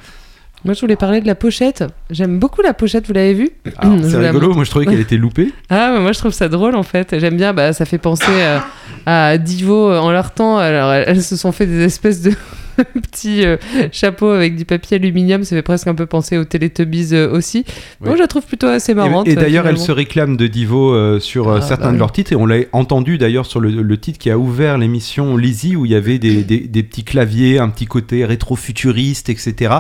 Moi, 0.63 0.75
je 0.75 0.81
voulais 0.81 0.95
parler 0.95 1.21
de 1.21 1.27
la 1.27 1.35
pochette. 1.35 1.83
J'aime 2.11 2.39
beaucoup 2.39 2.61
la 2.61 2.73
pochette, 2.73 3.07
vous 3.07 3.13
l'avez 3.13 3.33
vue 3.33 3.49
Je 3.65 4.07
C'est 4.09 4.17
rigolo, 4.17 4.53
moi 4.53 4.63
je 4.63 4.69
trouvais 4.69 4.85
qu'elle 4.85 4.99
était 4.99 5.17
loupée. 5.17 5.51
Ah, 5.69 5.91
mais 5.93 5.99
moi 6.01 6.11
je 6.11 6.19
trouve 6.19 6.33
ça 6.33 6.47
drôle 6.49 6.75
en 6.75 6.83
fait. 6.83 7.17
J'aime 7.19 7.37
bien, 7.37 7.53
bah, 7.53 7.73
ça 7.73 7.85
fait 7.85 7.97
penser 7.97 8.25
euh, 8.29 8.59
à 9.05 9.37
Divo 9.37 9.89
euh, 9.89 9.99
en 9.99 10.11
leur 10.11 10.31
temps. 10.33 10.57
Alors 10.57 10.91
elles, 10.91 11.05
elles 11.07 11.23
se 11.23 11.35
sont 11.35 11.51
fait 11.51 11.65
des 11.65 11.81
espèces 11.83 12.21
de 12.21 12.31
petits 13.01 13.45
euh, 13.45 13.57
chapeaux 13.91 14.29
avec 14.29 14.55
du 14.55 14.65
papier 14.65 14.97
aluminium. 14.97 15.43
Ça 15.43 15.55
fait 15.55 15.61
presque 15.61 15.87
un 15.87 15.95
peu 15.95 16.05
penser 16.05 16.37
aux 16.37 16.45
Teletubbies 16.45 17.09
euh, 17.13 17.31
aussi. 17.31 17.65
Moi 17.99 18.15
je 18.15 18.21
la 18.21 18.27
trouve 18.27 18.43
plutôt 18.45 18.67
assez 18.67 18.93
marrante. 18.93 19.27
Et, 19.27 19.31
et 19.31 19.35
d'ailleurs, 19.35 19.65
euh, 19.65 19.69
elle 19.69 19.77
se 19.77 19.83
finalement. 19.83 19.97
réclame 19.97 20.37
de 20.37 20.47
Divo 20.47 21.19
sur 21.19 21.49
Ah, 21.51 21.61
certains 21.61 21.87
bah 21.87 21.93
de 21.93 21.97
leurs 21.97 22.11
titres. 22.11 22.31
Et 22.33 22.35
on 22.35 22.45
l'a 22.45 22.57
entendu 22.71 23.17
d'ailleurs 23.17 23.45
sur 23.45 23.59
le, 23.59 23.69
le 23.69 23.97
titre 23.99 24.19
qui 24.19 24.29
a 24.31 24.37
ouvert 24.37 24.77
l'émission 24.77 25.37
Lizzie, 25.37 25.75
où 25.75 25.85
il 25.85 25.91
y 25.91 25.95
avait 25.95 26.17
des, 26.19 26.43
des- 26.43 26.59
des 26.67 26.83
petits 26.83 27.03
claviers, 27.03 27.59
un 27.59 27.69
petit 27.69 27.85
côté 27.85 28.25
rétro-futuriste, 28.25 29.29
etc. 29.29 29.75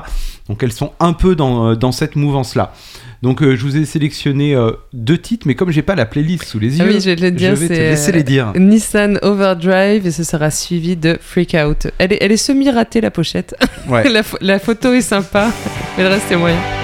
Donc 0.49 0.63
elles 0.63 0.71
sont 0.73 0.91
un 0.99 1.13
peu 1.13 1.35
dans, 1.35 1.75
dans 1.75 1.91
cette 1.91 2.15
mouvance-là. 2.21 2.73
Donc 3.21 3.43
euh, 3.43 3.55
je 3.55 3.63
vous 3.63 3.77
ai 3.77 3.85
sélectionné 3.85 4.55
euh, 4.55 4.71
deux 4.93 5.17
titres, 5.17 5.45
mais 5.47 5.53
comme 5.53 5.69
j'ai 5.69 5.83
pas 5.83 5.95
la 5.95 6.05
playlist 6.05 6.45
sous 6.45 6.59
les 6.59 6.81
Ah 6.81 6.85
yeux, 6.85 6.93
oui, 6.93 7.01
je 7.01 7.09
vais 7.11 7.15
te 7.15 7.21
le 7.21 7.31
dire, 7.31 7.55
vais 7.55 7.67
te 7.67 7.73
laisser 7.73 8.11
euh, 8.11 8.15
les 8.15 8.23
dire. 8.23 8.51
Nissan 8.55 9.19
Overdrive 9.21 10.07
et 10.07 10.11
ce 10.11 10.23
sera 10.23 10.49
suivi 10.49 10.95
de 10.95 11.17
Freak 11.21 11.55
Out. 11.55 11.87
Elle 11.99 12.13
est, 12.13 12.17
elle 12.21 12.31
est 12.31 12.37
semi-ratée 12.37 12.99
la 12.99 13.11
pochette. 13.11 13.55
Ouais. 13.87 14.03
la 14.41 14.59
photo 14.59 14.93
est 14.93 15.01
sympa, 15.01 15.51
mais 15.97 16.03
le 16.03 16.09
reste 16.09 16.31
est 16.31 16.37
moyen. 16.37 16.80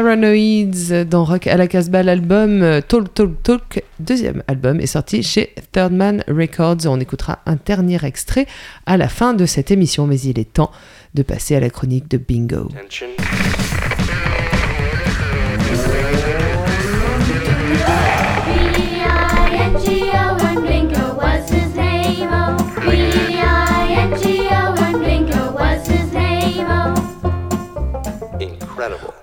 Paranoids 0.00 1.04
dans 1.06 1.24
Rock 1.24 1.48
à 1.48 1.56
la 1.56 1.66
Casbah. 1.66 2.04
L'album 2.04 2.62
euh, 2.62 2.80
Talk 2.80 3.12
Talk 3.14 3.42
Talk, 3.42 3.82
deuxième 3.98 4.44
album, 4.46 4.80
est 4.80 4.86
sorti 4.86 5.24
chez 5.24 5.52
Third 5.72 5.92
Man 5.92 6.22
Records. 6.28 6.86
On 6.86 7.00
écoutera 7.00 7.40
un 7.46 7.56
dernier 7.66 7.98
extrait 8.04 8.46
à 8.86 8.96
la 8.96 9.08
fin 9.08 9.34
de 9.34 9.44
cette 9.44 9.72
émission, 9.72 10.06
mais 10.06 10.20
il 10.20 10.38
est 10.38 10.52
temps 10.52 10.70
de 11.14 11.24
passer 11.24 11.56
à 11.56 11.60
la 11.60 11.68
chronique 11.68 12.08
de 12.08 12.16
Bingo. 12.16 12.68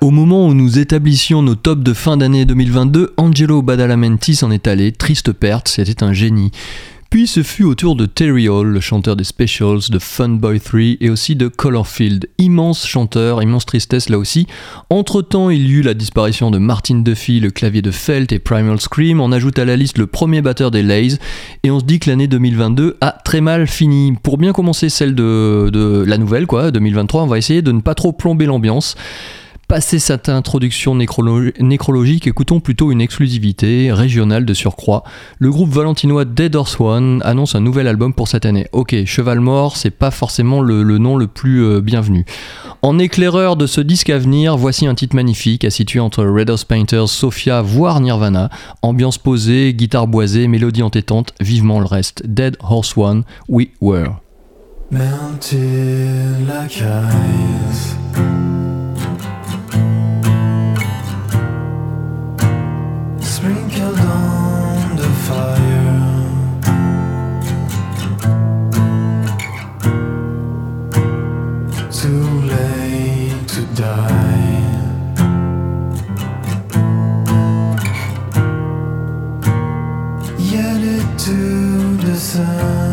Au 0.01 0.11
moment 0.11 0.47
où 0.47 0.53
nous 0.53 0.79
établissions 0.79 1.41
nos 1.41 1.55
tops 1.55 1.83
de 1.83 1.93
fin 1.93 2.17
d'année 2.17 2.45
2022, 2.45 3.13
Angelo 3.17 3.61
Badalamenti 3.61 4.35
s'en 4.35 4.51
est 4.51 4.67
allé, 4.67 4.91
triste 4.91 5.31
perte, 5.31 5.67
c'était 5.67 6.03
un 6.03 6.13
génie. 6.13 6.51
Puis 7.09 7.27
ce 7.27 7.43
fut 7.43 7.63
au 7.63 7.75
tour 7.75 7.95
de 7.95 8.05
Terry 8.07 8.49
Hall, 8.49 8.67
le 8.67 8.79
chanteur 8.81 9.15
des 9.15 9.23
Specials, 9.23 9.89
de 9.89 9.99
Funboy 9.99 10.59
3 10.59 10.81
et 10.99 11.09
aussi 11.09 11.37
de 11.37 11.47
Colorfield. 11.47 12.27
Immense 12.39 12.85
chanteur, 12.85 13.41
immense 13.41 13.65
tristesse 13.65 14.09
là 14.09 14.17
aussi. 14.17 14.47
Entre-temps, 14.89 15.49
il 15.49 15.65
y 15.65 15.73
eut 15.75 15.81
la 15.81 15.93
disparition 15.93 16.51
de 16.51 16.57
Martin 16.57 16.95
Duffy, 16.95 17.39
le 17.39 17.51
clavier 17.51 17.81
de 17.81 17.91
Felt 17.91 18.33
et 18.33 18.39
Primal 18.39 18.81
Scream. 18.81 19.21
On 19.21 19.31
ajoute 19.31 19.57
à 19.59 19.65
la 19.65 19.77
liste 19.77 19.97
le 19.97 20.07
premier 20.07 20.41
batteur 20.41 20.71
des 20.71 20.83
Lays 20.83 21.17
et 21.63 21.71
on 21.71 21.79
se 21.79 21.85
dit 21.85 21.99
que 21.99 22.09
l'année 22.09 22.27
2022 22.27 22.97
a 22.99 23.11
très 23.11 23.39
mal 23.39 23.65
fini. 23.67 24.13
Pour 24.21 24.37
bien 24.37 24.51
commencer 24.51 24.89
celle 24.89 25.15
de, 25.15 25.69
de 25.71 26.03
la 26.05 26.17
nouvelle, 26.17 26.47
quoi, 26.47 26.71
2023, 26.71 27.23
on 27.23 27.27
va 27.27 27.37
essayer 27.37 27.61
de 27.61 27.71
ne 27.71 27.79
pas 27.79 27.95
trop 27.95 28.11
plomber 28.11 28.45
l'ambiance. 28.45 28.97
Passé 29.67 29.97
cette 29.97 30.29
introduction 30.29 30.95
nécrolo- 30.95 31.51
nécrologique, 31.59 32.27
écoutons 32.27 32.59
plutôt 32.59 32.91
une 32.91 33.01
exclusivité 33.01 33.91
régionale 33.91 34.45
de 34.45 34.53
surcroît. 34.53 35.03
Le 35.39 35.49
groupe 35.49 35.71
valentinois 35.71 36.23
Dead 36.23 36.55
Horse 36.55 36.79
One 36.79 37.21
annonce 37.25 37.55
un 37.55 37.61
nouvel 37.61 37.87
album 37.87 38.13
pour 38.13 38.27
cette 38.27 38.45
année. 38.45 38.67
Ok, 38.73 38.95
Cheval 39.05 39.39
Mort, 39.39 39.75
c'est 39.75 39.89
pas 39.89 40.11
forcément 40.11 40.61
le, 40.61 40.83
nom 40.99 41.17
le 41.17 41.25
plus 41.25 41.63
euh, 41.63 41.81
bienvenu. 41.81 42.25
En 42.83 42.99
éclaireur 42.99 43.55
de 43.55 43.65
ce 43.65 43.81
disque 43.81 44.11
à 44.11 44.19
venir, 44.19 44.55
voici 44.55 44.85
un 44.85 44.93
titre 44.93 45.15
magnifique 45.15 45.65
à 45.65 45.71
situer 45.71 45.99
entre 45.99 46.23
Red 46.23 46.51
House 46.51 46.63
Painters, 46.63 47.09
Sophia, 47.09 47.63
voire 47.63 47.99
Nirvana. 48.01 48.51
Ambiance 48.83 49.17
posée, 49.17 49.73
guitare 49.73 50.05
boisée, 50.05 50.47
mélodie 50.47 50.83
entêtante, 50.83 51.33
vivement 51.41 51.79
le 51.79 51.87
reste. 51.87 52.21
Dead 52.27 52.55
Horse 52.61 52.95
One, 52.95 53.23
We 53.49 53.69
Were. 53.81 54.11
Sun. 82.35 82.84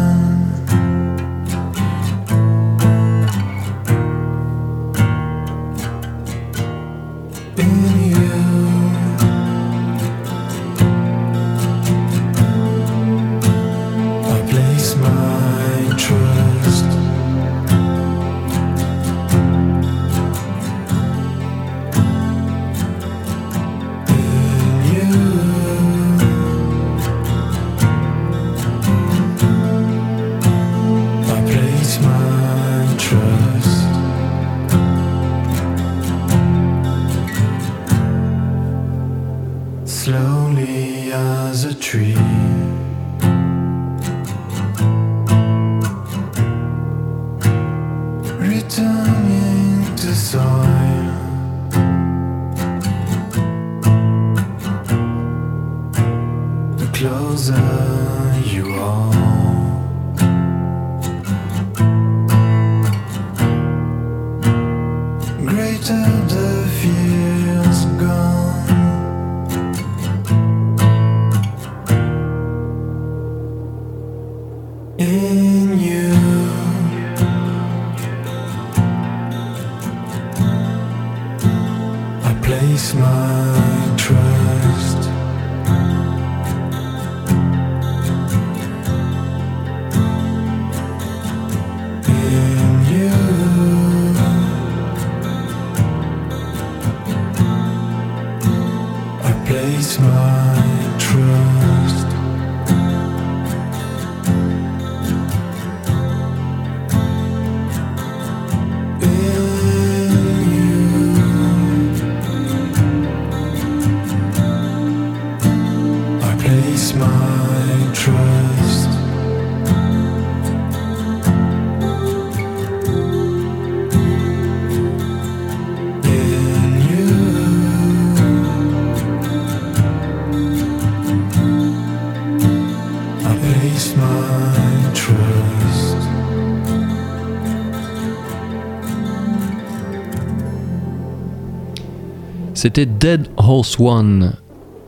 C'était 142.63 142.87
Dead 142.87 143.27
Horse 143.39 143.77
One. 143.81 144.35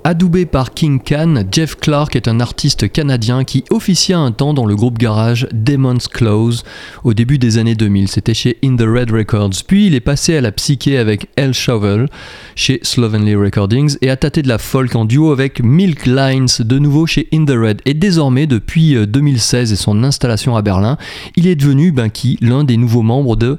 Adoubé 0.05 0.47
par 0.47 0.75
King 0.75 1.01
Khan, 1.01 1.43
Jeff 1.51 1.75
Clark 1.75 2.15
est 2.15 2.29
un 2.29 2.39
artiste 2.39 2.89
canadien 2.93 3.43
qui 3.43 3.65
officia 3.69 4.17
un 4.17 4.31
temps 4.31 4.55
dans 4.55 4.65
le 4.65 4.77
groupe 4.77 4.97
garage 4.97 5.49
Demon's 5.53 6.07
Close 6.07 6.63
au 7.03 7.15
début 7.15 7.37
des 7.37 7.59
années 7.59 7.75
2000. 7.75 8.07
C'était 8.07 8.33
chez 8.33 8.59
In 8.63 8.77
the 8.77 8.87
Red 8.87 9.11
Records. 9.11 9.65
Puis 9.67 9.89
il 9.89 9.97
est 9.97 10.01
passé 10.01 10.37
à 10.37 10.41
la 10.41 10.53
psyché 10.53 10.99
avec 10.99 11.27
El 11.35 11.53
Shovel 11.53 12.07
chez 12.55 12.79
Slovenly 12.85 13.35
Recordings 13.35 13.97
et 14.03 14.11
a 14.11 14.17
tâté 14.17 14.43
de 14.43 14.49
la 14.49 14.59
folk 14.59 14.95
en 14.95 15.05
duo 15.05 15.33
avec 15.33 15.61
Milk 15.61 16.07
Lines 16.07 16.47
de 16.61 16.79
nouveau 16.79 17.07
chez 17.07 17.27
In 17.35 17.45
the 17.45 17.57
Red. 17.59 17.83
Et 17.87 17.95
désormais, 17.95 18.47
depuis 18.47 18.95
euh, 18.95 19.05
2016 19.05 19.73
et 19.73 19.77
son 19.77 20.05
installation 20.05 20.55
à 20.55 20.63
Berlin, 20.63 20.97
il 21.35 21.49
est 21.49 21.57
devenu 21.57 21.91
ben, 21.91 22.09
l'un 22.41 22.63
des 22.63 22.77
nouveaux 22.77 23.03
membres 23.03 23.35
de 23.35 23.59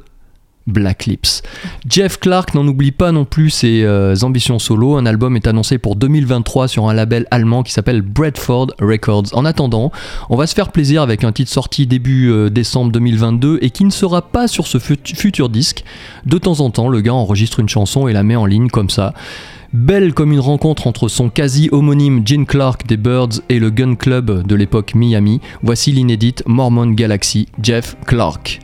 Black 0.68 1.06
Lips. 1.06 1.42
Jeff 1.88 2.18
Clark 2.20 2.54
n'en 2.56 2.68
oublie 2.68 2.92
pas 2.92 3.12
non 3.12 3.26
plus 3.26 3.50
ses 3.50 3.84
euh, 3.84 4.16
ambitions 4.24 4.60
solo. 4.60 4.96
Un 4.96 5.06
album 5.06 5.36
est 5.36 5.48
annoncé 5.48 5.78
pour 5.78 5.96
2023 5.96 6.68
sur 6.68 6.88
un 6.90 6.94
label 6.94 7.28
allemand 7.32 7.64
qui 7.64 7.72
s'appelle 7.72 8.02
Bradford 8.02 8.68
Records. 8.80 9.26
En 9.34 9.46
attendant, 9.46 9.92
on 10.30 10.36
va 10.36 10.48
se 10.48 10.56
faire 10.56 10.72
plaisir 10.72 11.02
avec 11.02 11.24
un 11.24 11.32
titre 11.32 11.52
sorti 11.52 11.86
début 11.88 12.30
euh, 12.32 12.50
décembre 12.50 12.92
2022 12.92 13.60
et 13.62 13.70
qui 13.70 13.86
ne 13.86 13.92
sera 13.92 14.22
pas 14.24 14.48
sur 14.48 14.68
ce 14.68 14.80
fut- 14.80 14.98
futur 15.16 15.50
disque. 15.50 15.84
De 16.26 16.38
temps 16.38 16.60
en 16.62 16.70
temps, 16.72 16.90
le 16.90 17.02
gars 17.02 17.14
enregistre 17.14 17.60
une 17.60 17.70
chanson 17.70 18.08
et 18.08 18.14
la 18.14 18.24
met 18.24 18.36
en 18.36 18.46
ligne 18.46 18.70
comme 18.70 18.90
ça. 18.90 19.14
Belle 19.74 20.14
comme 20.14 20.32
une 20.32 20.40
rencontre 20.40 20.88
entre 20.88 21.10
son 21.10 21.30
quasi-homonyme 21.30 22.26
Gene 22.26 22.46
Clark 22.46 22.88
des 22.88 22.98
Birds 22.98 23.42
et 23.50 23.60
le 23.60 23.70
Gun 23.70 23.96
Club 23.96 24.48
de 24.48 24.56
l'époque 24.56 24.96
Miami, 24.96 25.42
voici 25.64 25.92
l'inédite 25.92 26.44
Mormon 26.48 26.88
Galaxy, 26.92 27.48
Jeff 27.62 27.98
Clark. 28.06 28.62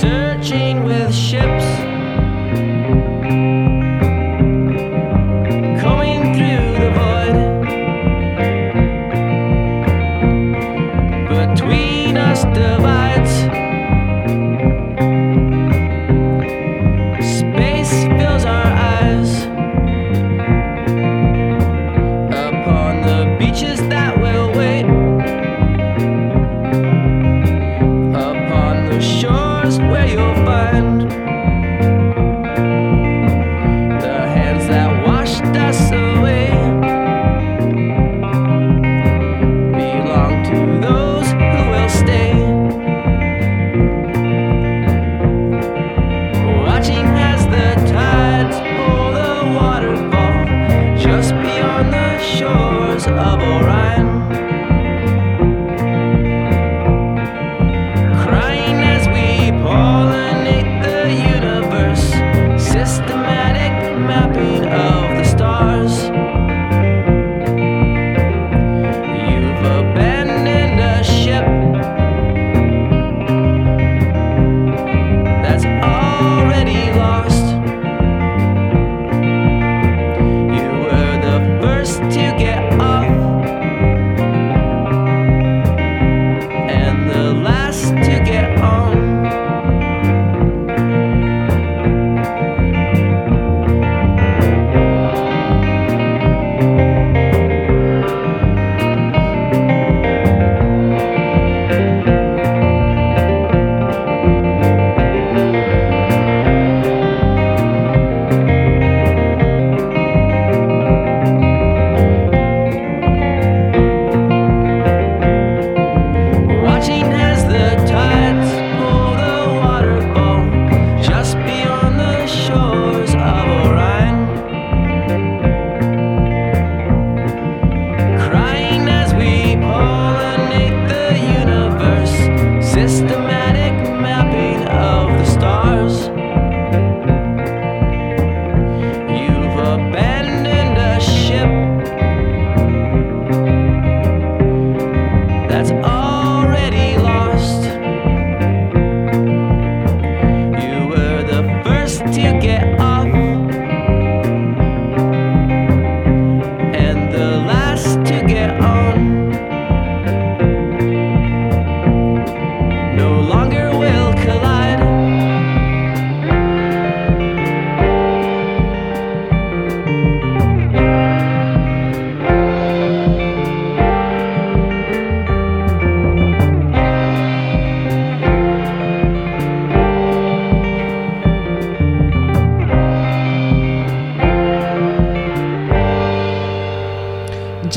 Searching 0.00 0.84
with 0.84 1.12
ships. 1.12 1.64
Coming 5.82 6.22
through 6.36 6.68
the 6.82 6.90
void. 6.98 7.36
Between 11.28 12.16
us 12.16 12.44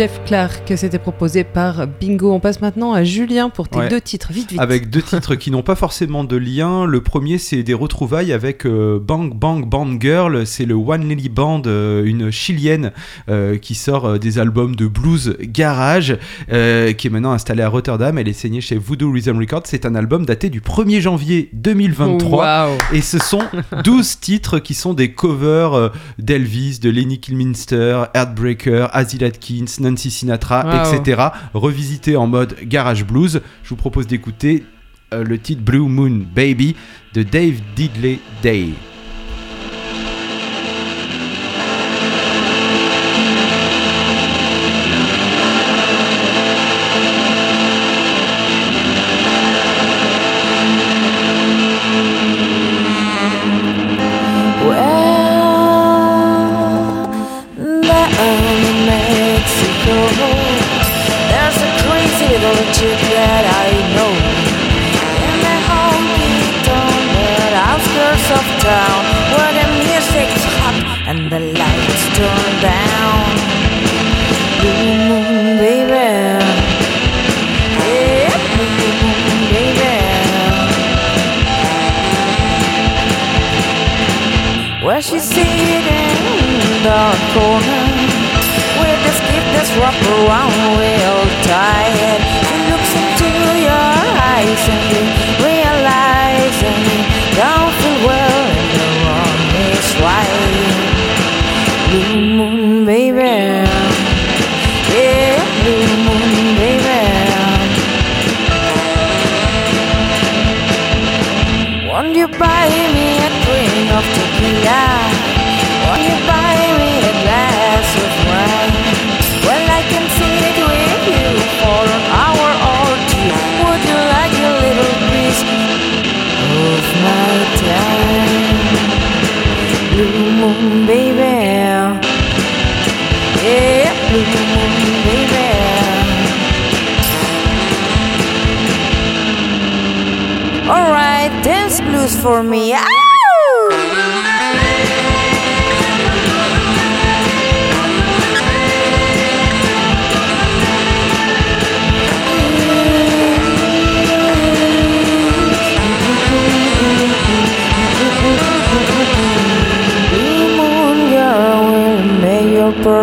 Jeff 0.02 0.20
Clark, 0.26 0.74
c'était 0.78 0.98
proposé 0.98 1.44
par 1.44 1.86
Bingo. 1.86 2.34
On 2.34 2.40
passe 2.40 2.60
maintenant 2.60 2.92
à 2.92 3.04
Julien 3.04 3.52
pour 3.52 3.70
tes 3.70 3.78
Ouais. 3.78 3.88
deux 3.88 4.02
titres. 4.02 4.32
Vite, 4.32 4.50
vite. 4.50 4.60
Avec 4.60 4.90
deux 4.90 5.04
titres 5.04 5.36
qui 5.36 5.52
n'ont 5.52 5.62
pas 5.62 5.76
forcément 5.76 6.24
de 6.24 6.38
lien. 6.38 6.86
Le 6.86 7.02
premier, 7.02 7.38
c'est 7.38 7.62
des 7.62 7.76
retrouvailles 7.76 8.34
avec 8.34 8.66
euh, 8.66 8.98
Bang 9.00 9.32
Bang 9.36 9.70
Band 9.70 10.00
Girl. 10.00 10.48
C'est 10.48 10.66
le 10.66 10.74
One 10.74 11.08
Lily 11.08 11.30
Band, 11.30 11.62
euh, 11.68 12.04
une 12.04 12.32
chilienne 12.32 12.94
euh, 13.30 13.60
qui 13.60 13.76
sort 13.76 14.18
des 14.18 14.40
albums 14.40 14.76
de 14.76 14.88
blues 14.88 15.38
garage, 15.40 16.18
qui 16.48 16.56
est 16.56 17.10
maintenant 17.12 17.34
installée 17.34 17.62
à 17.62 17.70
Rotterdam. 17.70 18.18
Elle 18.18 18.28
est 18.28 18.34
signée 18.34 18.62
chez 18.62 18.78
Voodoo 18.78 19.12
Rhythm 19.12 19.38
Records. 19.38 19.66
C'est 19.66 19.86
un 19.86 19.94
album 19.94 20.26
daté 20.26 20.50
du 20.50 20.62
1er 20.62 21.00
janvier 21.00 21.50
2023. 21.54 22.38
Waouh. 22.40 22.78
Et 22.92 23.02
ce 23.02 23.20
sont 23.20 23.44
12 23.84 24.20
titres 24.20 24.58
qui 24.58 24.74
sont 24.74 24.96
des 24.96 25.12
covers 25.12 25.92
d'Elvis, 26.18 26.80
de 26.80 26.90
Lenny 26.90 27.20
Kilminster, 27.20 28.06
Heartbreaker, 28.16 28.90
Asil 28.96 29.24
Atkins, 29.24 29.66
Nancy 29.92 30.10
Sinatra, 30.12 30.64
Wow. 30.86 30.94
etc. 30.98 31.22
Revisités 31.54 32.16
en 32.18 32.28
mode 32.28 32.56
garage 32.64 33.06
blues. 33.06 33.42
Je 33.64 33.70
vous 33.70 33.76
propose 33.76 34.08
d'écouter 34.08 34.66
euh, 35.14 35.24
le 35.24 35.38
titre 35.38 35.62
Blue 35.62 35.80
Moon 35.88 36.22
Baby 36.36 36.76
de 37.14 37.24
Dave 37.24 37.56
Diddley 37.76 38.20
Day. 38.42 38.70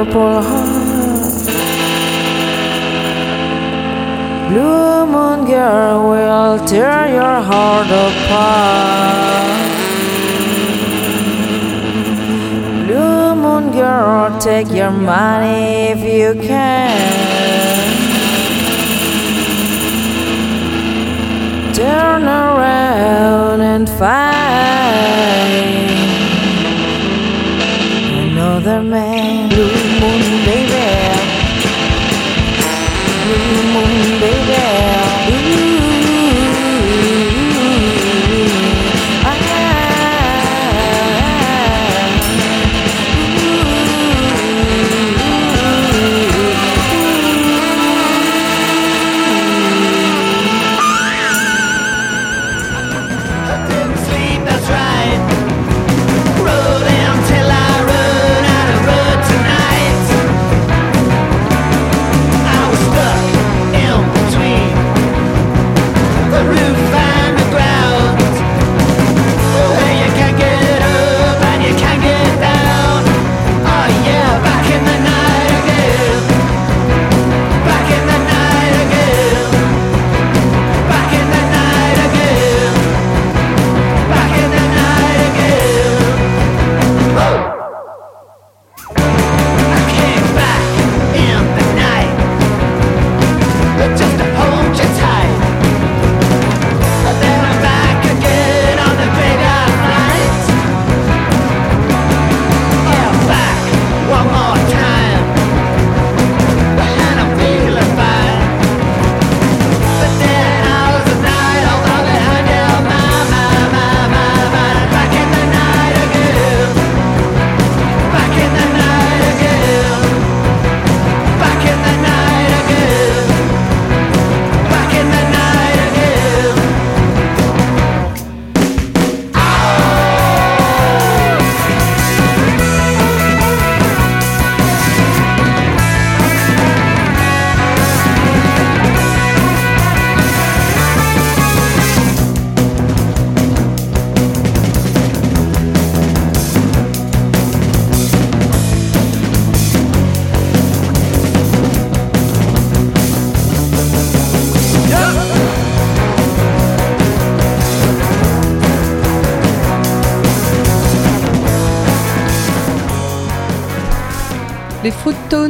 Purple 0.08 0.42
heart. 0.42 1.32
Blue 4.48 5.06
moon 5.06 5.44
girl 5.46 6.08
will 6.10 6.66
tear 6.66 7.08
your 7.08 7.42
heart 7.42 7.86
apart. 7.86 9.58
Blue 12.86 13.34
moon 13.34 13.72
girl, 13.72 14.38
take 14.40 14.70
your 14.70 14.90
money 14.90 15.92
if 15.92 16.00
you 16.00 16.40
can. 16.40 16.88
Turn 21.74 22.22
around 22.24 23.60
and 23.60 23.88
find 23.88 24.27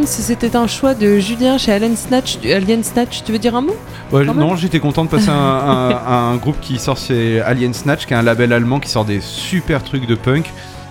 c'était 0.08 0.56
un 0.56 0.66
choix 0.66 0.94
de 0.94 1.18
Julien 1.18 1.58
chez 1.58 1.72
Alien 1.72 1.96
Snatch. 1.96 2.38
Alien 2.44 2.82
Snatch, 2.82 3.22
tu 3.24 3.32
veux 3.32 3.38
dire 3.38 3.54
un 3.54 3.60
mot 3.62 3.76
Ouais, 4.12 4.24
non, 4.24 4.56
j'étais 4.56 4.80
content 4.80 5.04
de 5.04 5.10
passer 5.10 5.28
un, 5.28 5.34
un- 5.34 6.00
un 6.32 6.36
groupe 6.36 6.60
qui 6.60 6.78
sort 6.78 6.96
chez 6.96 7.40
Alien 7.40 7.74
Snatch, 7.74 8.06
qui 8.06 8.14
est 8.14 8.16
un 8.16 8.22
label 8.22 8.52
allemand 8.52 8.80
qui 8.80 8.88
sort 8.90 9.04
des 9.04 9.20
super 9.20 9.82
trucs 9.84 10.06
de 10.06 10.14
punk. 10.14 10.50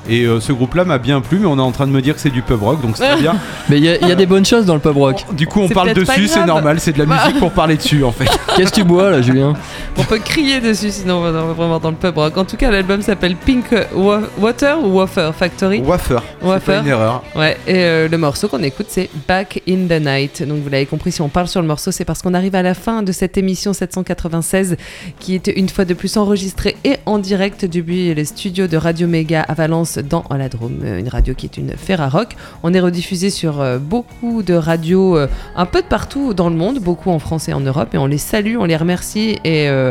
Et 0.09 0.23
euh, 0.23 0.39
ce 0.39 0.53
groupe-là 0.53 0.85
m'a 0.85 0.99
bien 0.99 1.19
plu, 1.19 1.37
mais 1.37 1.47
on 1.47 1.57
est 1.57 1.61
en 1.61 1.71
train 1.73 1.85
de 1.85 1.91
me 1.91 2.01
dire 2.01 2.13
que 2.15 2.21
c'est 2.21 2.29
du 2.29 2.41
pub 2.41 2.63
rock, 2.63 2.81
donc 2.81 2.95
c'est 2.95 3.17
bien. 3.17 3.35
Mais 3.69 3.77
il 3.77 3.83
y, 3.83 3.89
a- 3.89 3.97
y 4.07 4.09
a 4.11 4.15
des 4.15 4.25
bonnes 4.25 4.45
choses 4.45 4.65
dans 4.65 4.73
le 4.75 4.79
pub 4.79 4.95
rock. 4.95 5.25
Du 5.33 5.47
coup, 5.47 5.59
on 5.59 5.67
parle 5.67 5.93
dessus, 5.93 6.27
c'est 6.29 6.45
normal, 6.45 6.79
c'est 6.79 6.93
de 6.93 6.99
la 6.99 7.05
Bah. 7.05 7.17
musique 7.25 7.39
pour 7.39 7.51
parler 7.51 7.75
dessus 7.75 8.05
en 8.05 8.13
fait. 8.13 8.29
Qu'est-ce 8.55 8.69
que 8.71 8.75
tu 8.77 8.83
bois 8.85 9.11
là, 9.11 9.21
Julien? 9.21 9.53
On 9.99 10.03
peut 10.03 10.19
crier 10.19 10.61
dessus, 10.61 10.91
sinon 10.91 11.15
on 11.17 11.21
va 11.21 11.31
vraiment 11.53 11.79
dans 11.79 11.89
le 11.89 11.95
pub 11.97 12.15
rock. 12.17 12.37
En 12.37 12.45
tout 12.45 12.55
cas, 12.55 12.69
l'album 12.69 13.01
s'appelle 13.01 13.35
Pink 13.35 13.65
Wa- 13.95 14.21
Water 14.37 14.79
ou 14.81 14.99
Wafer 14.99 15.31
Factory. 15.33 15.81
Wafer, 15.81 16.19
Wafer. 16.43 16.73
pas 16.75 16.79
une 16.81 16.87
erreur. 16.87 17.23
Ouais, 17.35 17.57
et 17.67 17.73
euh, 17.77 18.07
le 18.07 18.17
morceau 18.17 18.47
qu'on 18.47 18.61
écoute, 18.61 18.85
c'est 18.89 19.09
Back 19.27 19.61
in 19.67 19.87
the 19.89 19.99
Night. 19.99 20.43
Donc 20.47 20.59
vous 20.59 20.69
l'avez 20.69 20.85
compris, 20.85 21.11
si 21.11 21.21
on 21.21 21.29
parle 21.29 21.47
sur 21.47 21.61
le 21.61 21.67
morceau, 21.67 21.91
c'est 21.91 22.05
parce 22.05 22.21
qu'on 22.21 22.35
arrive 22.35 22.53
à 22.53 22.61
la 22.61 22.75
fin 22.75 23.01
de 23.01 23.11
cette 23.11 23.37
émission 23.39 23.73
796 23.73 24.77
qui 25.19 25.33
était 25.33 25.57
une 25.59 25.67
fois 25.67 25.83
de 25.83 25.95
plus 25.95 26.15
enregistrée 26.15 26.77
et 26.83 26.97
en 27.07 27.17
direct 27.17 27.65
depuis 27.65 28.13
les 28.13 28.25
studios 28.25 28.67
de 28.67 28.77
Radio 28.77 29.07
Méga 29.07 29.41
à 29.41 29.55
Valence 29.55 29.97
dans 29.97 30.23
la 30.29 30.47
Drôme, 30.47 30.79
euh, 30.83 30.99
une 30.99 31.09
radio 31.09 31.33
qui 31.33 31.47
est 31.47 31.57
une 31.57 31.71
Ferrarock. 31.75 32.35
On 32.61 32.71
est 32.73 32.79
rediffusé 32.79 33.31
sur 33.31 33.59
euh, 33.61 33.79
beaucoup 33.79 34.43
de 34.43 34.53
radios 34.53 35.17
un 35.55 35.65
peu 35.65 35.81
de 35.81 35.87
partout 35.87 36.35
dans 36.35 36.49
le 36.49 36.55
monde, 36.55 36.79
beaucoup 36.79 37.09
en 37.09 37.19
France 37.19 37.49
et 37.49 37.53
en 37.53 37.61
Europe, 37.61 37.89
et 37.95 37.97
on 37.97 38.05
les 38.05 38.19
salue, 38.19 38.57
on 38.59 38.65
les 38.65 38.77
remercie 38.77 39.39
et 39.43 39.67
euh, 39.69 39.86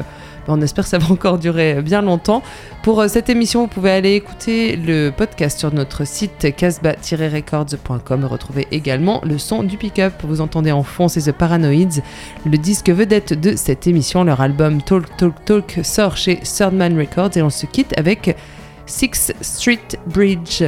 on 0.49 0.61
espère 0.61 0.85
que 0.85 0.91
ça 0.91 0.99
va 0.99 1.11
encore 1.11 1.39
durer 1.39 1.83
bien 1.83 2.03
longtemps. 2.03 2.43
Pour 2.83 3.01
euh, 3.01 3.09
cette 3.09 3.29
émission, 3.29 3.63
vous 3.63 3.69
pouvez 3.69 3.91
aller 3.91 4.15
écouter 4.15 4.77
le 4.77 5.11
podcast 5.11 5.59
sur 5.59 5.73
notre 5.73 6.07
site 6.07 6.55
casbah-records.com. 6.57 8.25
Retrouvez 8.25 8.69
également 8.71 9.21
le 9.25 9.39
son 9.39 9.63
du 9.63 9.77
pick-up. 9.77 10.15
Vous 10.23 10.41
entendez 10.41 10.73
en 10.73 10.83
fond, 10.83 11.09
c'est 11.09 11.23
The 11.23 11.33
Paranoids, 11.33 12.01
le 12.45 12.59
disque 12.59 12.91
vedette 12.91 13.33
de 13.39 13.57
cette 13.57 13.87
émission. 13.87 14.25
Leur 14.25 14.41
album 14.41 14.83
Talk 14.83 15.17
Talk 15.17 15.45
Talk 15.45 15.81
sort 15.83 16.17
chez 16.17 16.37
Thirdman 16.37 16.99
Records 16.99 17.37
et 17.37 17.43
on 17.43 17.51
se 17.51 17.67
quitte 17.67 17.97
avec 17.99 18.37
Six 18.87 19.33
Street 19.41 19.81
Bridge. 20.07 20.63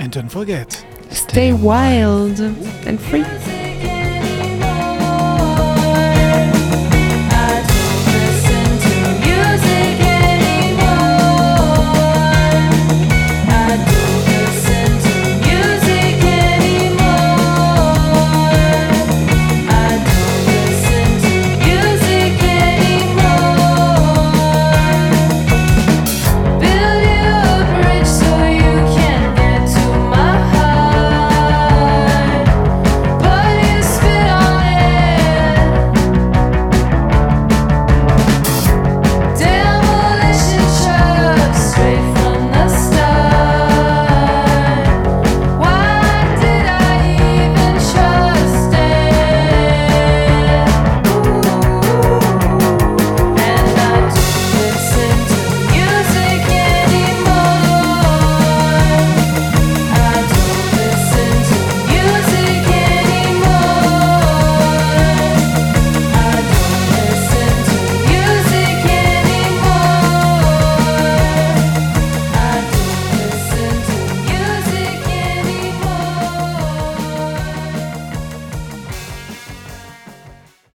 And 0.00 0.08
don't 0.10 0.30
forget. 0.30 0.84
Stay 1.10 1.52
wild 1.52 2.40
and 2.86 2.98
free. 2.98 3.61